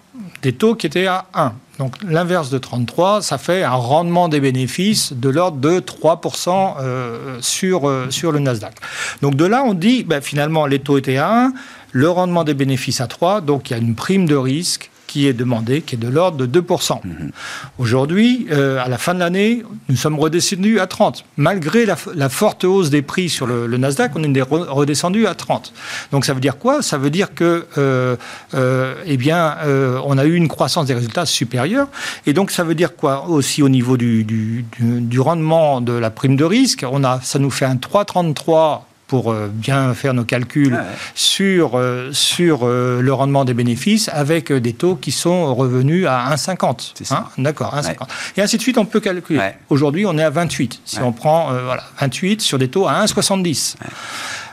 des 0.45 0.53
taux 0.53 0.75
qui 0.75 0.85
étaient 0.85 1.07
à 1.07 1.25
1. 1.33 1.53
Donc 1.79 1.95
l'inverse 2.07 2.51
de 2.51 2.59
33, 2.59 3.23
ça 3.23 3.39
fait 3.39 3.63
un 3.63 3.71
rendement 3.71 4.29
des 4.29 4.39
bénéfices 4.39 5.11
de 5.11 5.29
l'ordre 5.29 5.57
de 5.57 5.79
3% 5.79 6.75
euh, 6.79 7.37
sur, 7.41 7.89
euh, 7.89 8.11
sur 8.11 8.31
le 8.31 8.37
Nasdaq. 8.37 8.75
Donc 9.23 9.35
de 9.35 9.45
là, 9.45 9.63
on 9.65 9.73
dit, 9.73 10.03
ben, 10.03 10.21
finalement, 10.21 10.67
les 10.67 10.77
taux 10.77 10.99
étaient 10.99 11.17
à 11.17 11.47
1, 11.47 11.53
le 11.93 12.09
rendement 12.11 12.43
des 12.43 12.53
bénéfices 12.53 13.01
à 13.01 13.07
3, 13.07 13.41
donc 13.41 13.71
il 13.71 13.73
y 13.73 13.75
a 13.75 13.79
une 13.79 13.95
prime 13.95 14.27
de 14.27 14.35
risque 14.35 14.91
qui 15.15 15.27
est 15.27 15.33
demandé, 15.33 15.81
qui 15.81 15.95
est 15.95 15.97
de 15.97 16.09
l'ordre 16.09 16.45
de 16.45 16.45
2%. 16.45 16.99
Mhm. 17.05 17.31
Aujourd'hui, 17.77 18.47
euh, 18.51 18.83
à 18.83 18.89
la 18.89 18.97
fin 18.97 19.13
de 19.13 19.19
l'année, 19.19 19.63
nous 19.87 19.95
sommes 19.95 20.19
redescendus 20.19 20.77
à 20.81 20.87
30. 20.87 21.23
Malgré 21.37 21.85
la, 21.85 21.95
forte 22.27 22.65
hausse 22.65 22.89
des 22.89 23.01
prix 23.01 23.29
sur 23.29 23.47
le, 23.47 23.77
Nasdaq, 23.77 24.11
on 24.15 24.33
est 24.33 24.41
redescendu 24.41 25.25
à 25.25 25.33
30. 25.33 25.71
Donc 26.11 26.25
ça 26.25 26.33
veut 26.33 26.41
dire 26.41 26.57
quoi? 26.57 26.81
Ça 26.81 26.97
veut 26.97 27.11
dire 27.11 27.33
que, 27.33 27.65
euh, 27.77 28.17
euh, 28.55 28.95
eh 29.05 29.15
bien, 29.15 29.55
on 30.03 30.17
a 30.17 30.25
eu 30.25 30.35
une 30.35 30.49
croissance 30.49 30.87
des 30.87 30.93
résultats 30.93 31.25
supérieure. 31.25 31.87
Et 32.25 32.33
donc 32.33 32.51
ça 32.51 32.65
veut 32.65 32.75
dire 32.75 32.93
quoi? 32.93 33.29
Aussi 33.29 33.63
au 33.63 33.69
niveau 33.69 33.95
du, 33.95 34.25
du, 34.25 34.65
du 34.81 35.19
rendement 35.21 35.79
de 35.79 35.93
la 35.93 36.09
prime 36.09 36.35
de 36.35 36.43
risque, 36.43 36.85
on 36.91 37.05
a, 37.05 37.21
ça 37.21 37.39
nous 37.39 37.51
fait 37.51 37.63
un 37.63 37.75
3,33 37.75 38.81
pour 39.07 39.31
euh, 39.31 39.49
bien 39.51 39.93
faire 39.93 40.13
nos 40.13 40.23
calculs 40.23 40.77
sur, 41.13 41.75
euh, 41.75 42.09
sur 42.11 42.61
euh, 42.63 43.01
le 43.01 43.13
rendement 43.13 43.45
des 43.45 43.53
bénéfices 43.53 44.09
avec 44.11 44.51
des 44.51 44.73
taux 44.73 44.95
qui 44.95 45.11
sont 45.11 45.53
revenus 45.53 46.07
à 46.07 46.33
1,50. 46.35 46.93
Hein 47.11 47.25
D'accord, 47.37 47.75
1,50. 47.75 48.07
Et 48.37 48.41
ainsi 48.41 48.57
de 48.57 48.61
suite, 48.61 48.77
on 48.77 48.85
peut 48.85 48.99
calculer. 48.99 49.39
Aujourd'hui, 49.69 50.05
on 50.05 50.17
est 50.17 50.23
à 50.23 50.29
28. 50.29 50.81
Si 50.85 50.99
on 50.99 51.11
prend 51.11 51.51
voilà, 51.51 51.83
28 51.99 52.41
sur 52.41 52.57
des 52.57 52.67
taux 52.67 52.87
à 52.87 53.05
1,70. 53.05 53.75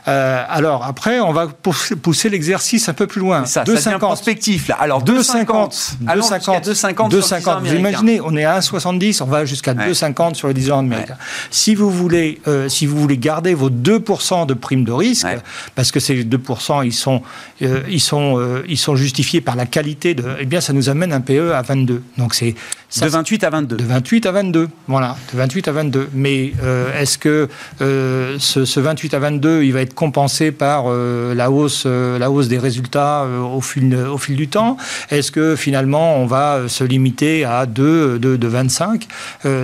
Euh, 0.07 0.43
alors 0.49 0.83
après, 0.83 1.19
on 1.19 1.31
va 1.31 1.47
pousser 1.47 2.29
l'exercice 2.29 2.89
un 2.89 2.93
peu 2.93 3.07
plus 3.07 3.21
loin. 3.21 3.45
Ça, 3.45 3.63
2,50. 3.63 3.99
prospectif 3.99 4.67
là. 4.67 4.75
Alors 4.79 5.03
2,50. 5.03 5.95
2,50. 6.05 6.63
2,50. 6.63 7.11
2,50. 7.11 7.59
Vous 7.61 7.73
imaginez, 7.73 8.19
on 8.21 8.35
est 8.35 8.45
à 8.45 8.59
1,70, 8.59 9.21
on 9.23 9.25
va 9.25 9.45
jusqu'à 9.45 9.73
2,50 9.73 10.35
sur 10.35 10.47
les 10.47 10.53
10 10.53 10.71
ans 10.71 10.79
américains. 10.79 11.17
Si 11.51 11.75
vous 11.75 11.89
voulez, 11.89 12.41
euh, 12.47 12.69
si 12.69 12.85
vous 12.85 12.99
voulez 12.99 13.17
garder 13.17 13.53
vos 13.53 13.69
2% 13.69 14.45
de 14.45 14.53
prime 14.53 14.83
de 14.83 14.91
risque, 14.91 15.27
parce 15.75 15.91
que 15.91 15.99
ces 15.99 16.23
2%, 16.23 16.85
ils 16.85 16.93
sont, 16.93 17.21
euh, 17.61 17.81
ils 17.89 18.01
sont, 18.01 18.39
euh, 18.39 18.63
ils 18.67 18.77
sont 18.77 18.95
justifiés 18.95 19.41
par 19.41 19.55
la 19.55 19.65
qualité 19.65 20.15
de, 20.15 20.23
eh 20.39 20.45
bien, 20.45 20.61
ça 20.61 20.73
nous 20.73 20.89
amène 20.89 21.13
un 21.13 21.21
PE 21.21 21.53
à 21.53 21.61
22. 21.61 22.03
Donc 22.17 22.33
c'est 22.33 22.55
de 23.01 23.07
28 23.07 23.43
à 23.43 23.49
22. 23.49 23.75
De 23.77 23.83
28 23.83 24.25
à 24.27 24.31
22, 24.31 24.69
voilà, 24.87 25.17
de 25.31 25.37
28 25.37 25.67
à 25.67 25.71
22. 25.71 26.09
Mais 26.13 26.53
euh, 26.61 26.99
est-ce 26.99 27.17
que 27.17 27.49
euh, 27.81 28.35
ce, 28.39 28.65
ce, 28.65 28.79
28 28.79 29.13
à 29.15 29.19
22, 29.19 29.63
il 29.63 29.73
va 29.73 29.81
être 29.81 29.95
compensé 29.95 30.51
par 30.51 30.85
euh, 30.87 31.33
la, 31.33 31.49
hausse, 31.49 31.85
la 31.85 32.29
hausse 32.29 32.47
des 32.47 32.59
résultats 32.59 33.25
au, 33.25 33.61
fil, 33.61 33.95
au 33.95 34.17
fil 34.17 34.35
du 34.35 34.47
temps? 34.47 34.77
Est-ce 35.09 35.31
que 35.31 35.55
finalement, 35.55 36.17
on 36.17 36.25
va 36.25 36.67
se 36.67 36.83
limiter 36.83 37.45
à 37.45 37.65
2, 37.65 38.19
de, 38.19 38.35
de 38.35 38.47
25 38.47 39.07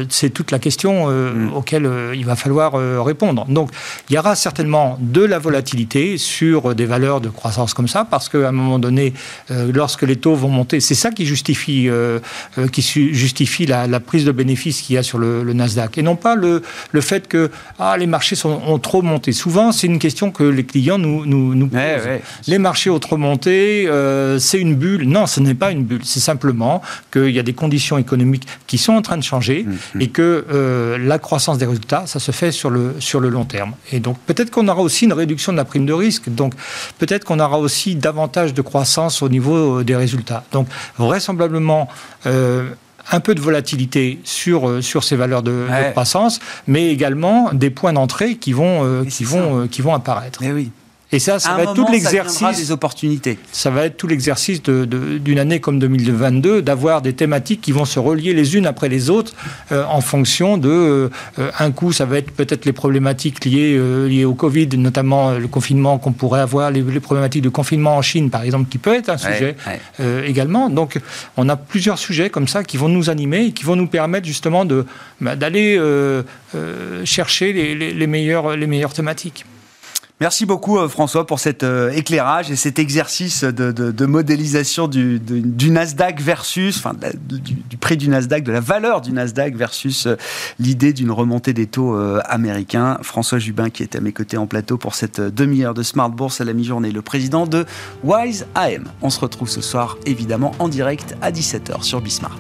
C'est 0.09 0.31
toute 0.31 0.51
la 0.51 0.59
question 0.59 1.09
mm. 1.09 1.53
auquel 1.53 1.89
il 2.15 2.25
va 2.25 2.35
falloir 2.35 2.73
répondre. 3.03 3.45
Donc, 3.47 3.69
il 4.09 4.15
y 4.15 4.19
aura 4.19 4.35
certainement 4.35 4.97
de 4.99 5.23
la 5.23 5.39
volatilité 5.39 6.17
sur 6.17 6.73
des 6.73 6.85
valeurs 6.85 7.21
de 7.21 7.29
croissance 7.29 7.73
comme 7.73 7.87
ça, 7.87 8.05
parce 8.09 8.29
qu'à 8.29 8.49
un 8.49 8.51
moment 8.51 8.79
donné, 8.79 9.13
lorsque 9.49 10.03
les 10.03 10.15
taux 10.15 10.35
vont 10.35 10.49
monter, 10.49 10.79
c'est 10.79 10.95
ça 10.95 11.11
qui 11.11 11.25
justifie, 11.25 11.89
qui 12.71 12.81
justifie 13.19 13.65
la, 13.65 13.99
prise 13.99 14.25
de 14.25 14.31
bénéfices 14.31 14.81
qu'il 14.81 14.95
y 14.95 14.97
a 14.97 15.03
sur 15.03 15.19
le, 15.19 15.43
Nasdaq. 15.53 15.97
Et 15.97 16.01
non 16.01 16.15
pas 16.15 16.35
le, 16.35 16.61
le 16.91 17.01
fait 17.01 17.27
que 17.27 17.51
ah, 17.77 17.97
les 17.97 18.07
marchés 18.07 18.35
sont, 18.35 18.61
ont 18.65 18.79
trop 18.79 19.01
monté. 19.01 19.31
Souvent, 19.31 19.71
c'est 19.71 19.87
une 19.87 19.99
question 19.99 20.31
que 20.31 20.43
les 20.43 20.65
clients 20.65 20.97
nous, 20.97 21.25
nous, 21.25 21.67
posent. 21.67 21.79
Les 22.47 22.57
marchés 22.57 22.89
ont 22.89 22.99
trop 22.99 23.17
monté, 23.17 23.87
euh, 23.87 24.39
c'est 24.39 24.59
une 24.59 24.75
bulle. 24.75 25.03
Non, 25.03 25.27
ce 25.27 25.39
n'est 25.39 25.53
pas 25.53 25.71
une 25.71 25.83
bulle. 25.83 26.01
C'est 26.03 26.19
simplement 26.19 26.81
qu'il 27.11 27.31
y 27.31 27.39
a 27.39 27.43
des 27.43 27.53
conditions 27.53 27.97
économiques 27.97 28.47
qui 28.67 28.77
sont 28.77 28.93
en 28.93 29.01
train 29.01 29.17
de 29.17 29.23
changer 29.23 29.65
mm-hmm. 29.65 30.01
et 30.01 30.07
que 30.09 30.45
euh, 30.51 30.97
la 30.97 31.19
croissance 31.19 31.57
des 31.57 31.65
résultats, 31.65 32.03
ça 32.07 32.19
se 32.19 32.31
fait 32.31 32.51
sur 32.51 32.69
le, 32.69 32.95
sur 32.99 33.19
le 33.19 33.29
long 33.29 33.45
terme. 33.45 33.73
Et 33.91 33.99
donc, 33.99 34.17
peut-être 34.25 34.51
qu'on 34.51 34.67
aura 34.67 34.81
aussi 34.81 35.05
une 35.05 35.13
réduction 35.13 35.51
de 35.51 35.57
la 35.57 35.65
prime 35.65 35.85
de 35.85 35.93
risque. 35.93 36.29
Donc, 36.29 36.53
peut-être 36.97 37.25
qu'on 37.25 37.39
aura 37.39 37.59
aussi 37.59 37.95
davantage 37.95 38.53
de 38.53 38.61
croissance 38.61 39.21
au 39.21 39.29
niveau 39.29 39.79
euh, 39.79 39.83
des 39.83 39.95
résultats. 39.95 40.43
Donc, 40.51 40.67
vraisemblablement, 40.97 41.87
un 43.11 43.19
peu 43.19 43.35
de 43.35 43.41
volatilité 43.41 44.19
sur, 44.23 44.67
euh, 44.67 44.81
sur 44.81 45.03
ces 45.03 45.15
valeurs 45.15 45.43
de, 45.43 45.65
croissance, 45.91 46.39
mais 46.67 46.89
également 46.91 47.51
des 47.53 47.69
points 47.69 47.93
d'entrée 47.93 48.35
qui 48.35 48.53
vont, 48.53 48.83
euh, 48.83 49.05
qui, 49.05 49.23
vont, 49.23 49.61
euh, 49.61 49.67
qui 49.67 49.81
vont 49.81 49.93
apparaître. 49.93 50.39
Mais 50.41 50.51
oui. 50.51 50.71
Et 51.11 51.17
ça, 51.17 51.39
ça 51.39 51.55
va 51.55 51.63
être 51.63 51.73
tout 51.73 51.87
l'exercice. 51.91 52.57
des 52.57 52.71
opportunités. 52.71 53.39
Ça 53.51 53.71
va 53.71 53.85
être 53.85 53.97
tout 53.97 54.05
l'exercice 54.05 54.61
d'une 54.61 55.39
année 55.39 55.59
comme 55.59 55.79
2022, 55.79 56.61
d'avoir 56.61 57.01
des 57.01 57.13
thématiques 57.13 57.61
qui 57.61 57.71
vont 57.71 57.85
se 57.85 57.99
relier 57.99 58.33
les 58.33 58.55
unes 58.55 58.67
après 58.67 58.89
les 58.89 59.09
autres 59.09 59.33
euh, 59.71 59.83
en 59.85 60.01
fonction 60.01 60.57
de. 60.57 60.69
Euh, 60.69 61.09
un 61.57 61.71
coup, 61.71 61.93
ça 61.93 62.05
va 62.05 62.17
être 62.17 62.31
peut-être 62.31 62.65
les 62.65 62.73
problématiques 62.73 63.43
liées, 63.45 63.75
euh, 63.75 64.07
liées 64.07 64.25
au 64.25 64.35
Covid, 64.35 64.69
notamment 64.77 65.31
le 65.31 65.47
confinement 65.47 65.97
qu'on 65.97 66.11
pourrait 66.11 66.41
avoir, 66.41 66.69
les, 66.69 66.83
problématiques 66.99 67.41
de 67.41 67.49
confinement 67.49 67.97
en 67.97 68.01
Chine, 68.03 68.29
par 68.29 68.43
exemple, 68.43 68.69
qui 68.69 68.77
peut 68.77 68.93
être 68.93 69.09
un 69.09 69.17
sujet 69.17 69.55
également. 70.25 70.69
Donc, 70.69 70.99
on 71.37 71.49
a 71.49 71.55
plusieurs 71.55 71.97
sujets 71.97 72.29
comme 72.29 72.47
ça 72.47 72.63
qui 72.63 72.77
vont 72.77 72.89
nous 72.89 73.09
animer 73.09 73.45
et 73.45 73.51
qui 73.51 73.63
vont 73.63 73.75
nous 73.75 73.87
permettre 73.87 74.27
justement 74.27 74.65
bah, 75.21 75.35
d'aller 75.35 75.79
chercher 77.05 77.53
les, 77.53 77.93
les, 77.93 78.07
meilleures, 78.07 78.55
les 78.55 78.67
meilleures 78.67 78.93
thématiques. 78.93 79.45
Merci 80.21 80.45
beaucoup 80.45 80.77
euh, 80.77 80.89
François 80.89 81.25
pour 81.25 81.39
cet 81.39 81.63
euh, 81.63 81.91
éclairage 81.91 82.51
et 82.51 82.57
cet 82.57 82.77
exercice 82.77 83.45
de, 83.45 84.05
modélisation 84.05 84.89
du, 84.89 85.21
Nasdaq 85.71 86.19
versus, 86.19 86.77
enfin 86.77 86.93
du, 86.93 87.77
prix 87.77 87.95
du 87.95 88.09
Nasdaq, 88.09 88.43
de 88.43 88.51
la 88.51 88.59
valeur 88.59 88.99
du 88.99 89.13
Nasdaq 89.13 89.55
versus 89.55 90.07
euh, 90.07 90.17
l'idée 90.59 90.91
d'une 90.91 91.11
remontée 91.11 91.53
des 91.53 91.67
taux 91.67 91.95
américains. 92.25 92.97
François 93.01 93.39
Jubin 93.39 93.69
qui 93.69 93.83
est 93.83 93.95
à 93.95 94.01
mes 94.01 94.11
côtés 94.11 94.35
en 94.35 94.45
plateau 94.45 94.77
pour 94.77 94.93
cette 94.93 95.21
demi-heure 95.21 95.73
de 95.73 95.83
Smart 95.83 96.09
Bourse 96.09 96.41
à 96.41 96.43
la 96.43 96.53
mi-journée, 96.53 96.91
le 96.91 97.01
président 97.01 97.47
de 97.47 97.65
Wise 98.03 98.45
AM. 98.55 98.89
On 99.01 99.09
se 99.09 99.21
retrouve 99.21 99.49
ce 99.49 99.61
soir 99.61 99.97
évidemment 100.05 100.51
en 100.59 100.67
direct 100.67 101.15
à 101.21 101.31
17h 101.31 101.83
sur 101.83 102.01
Bismart. 102.01 102.39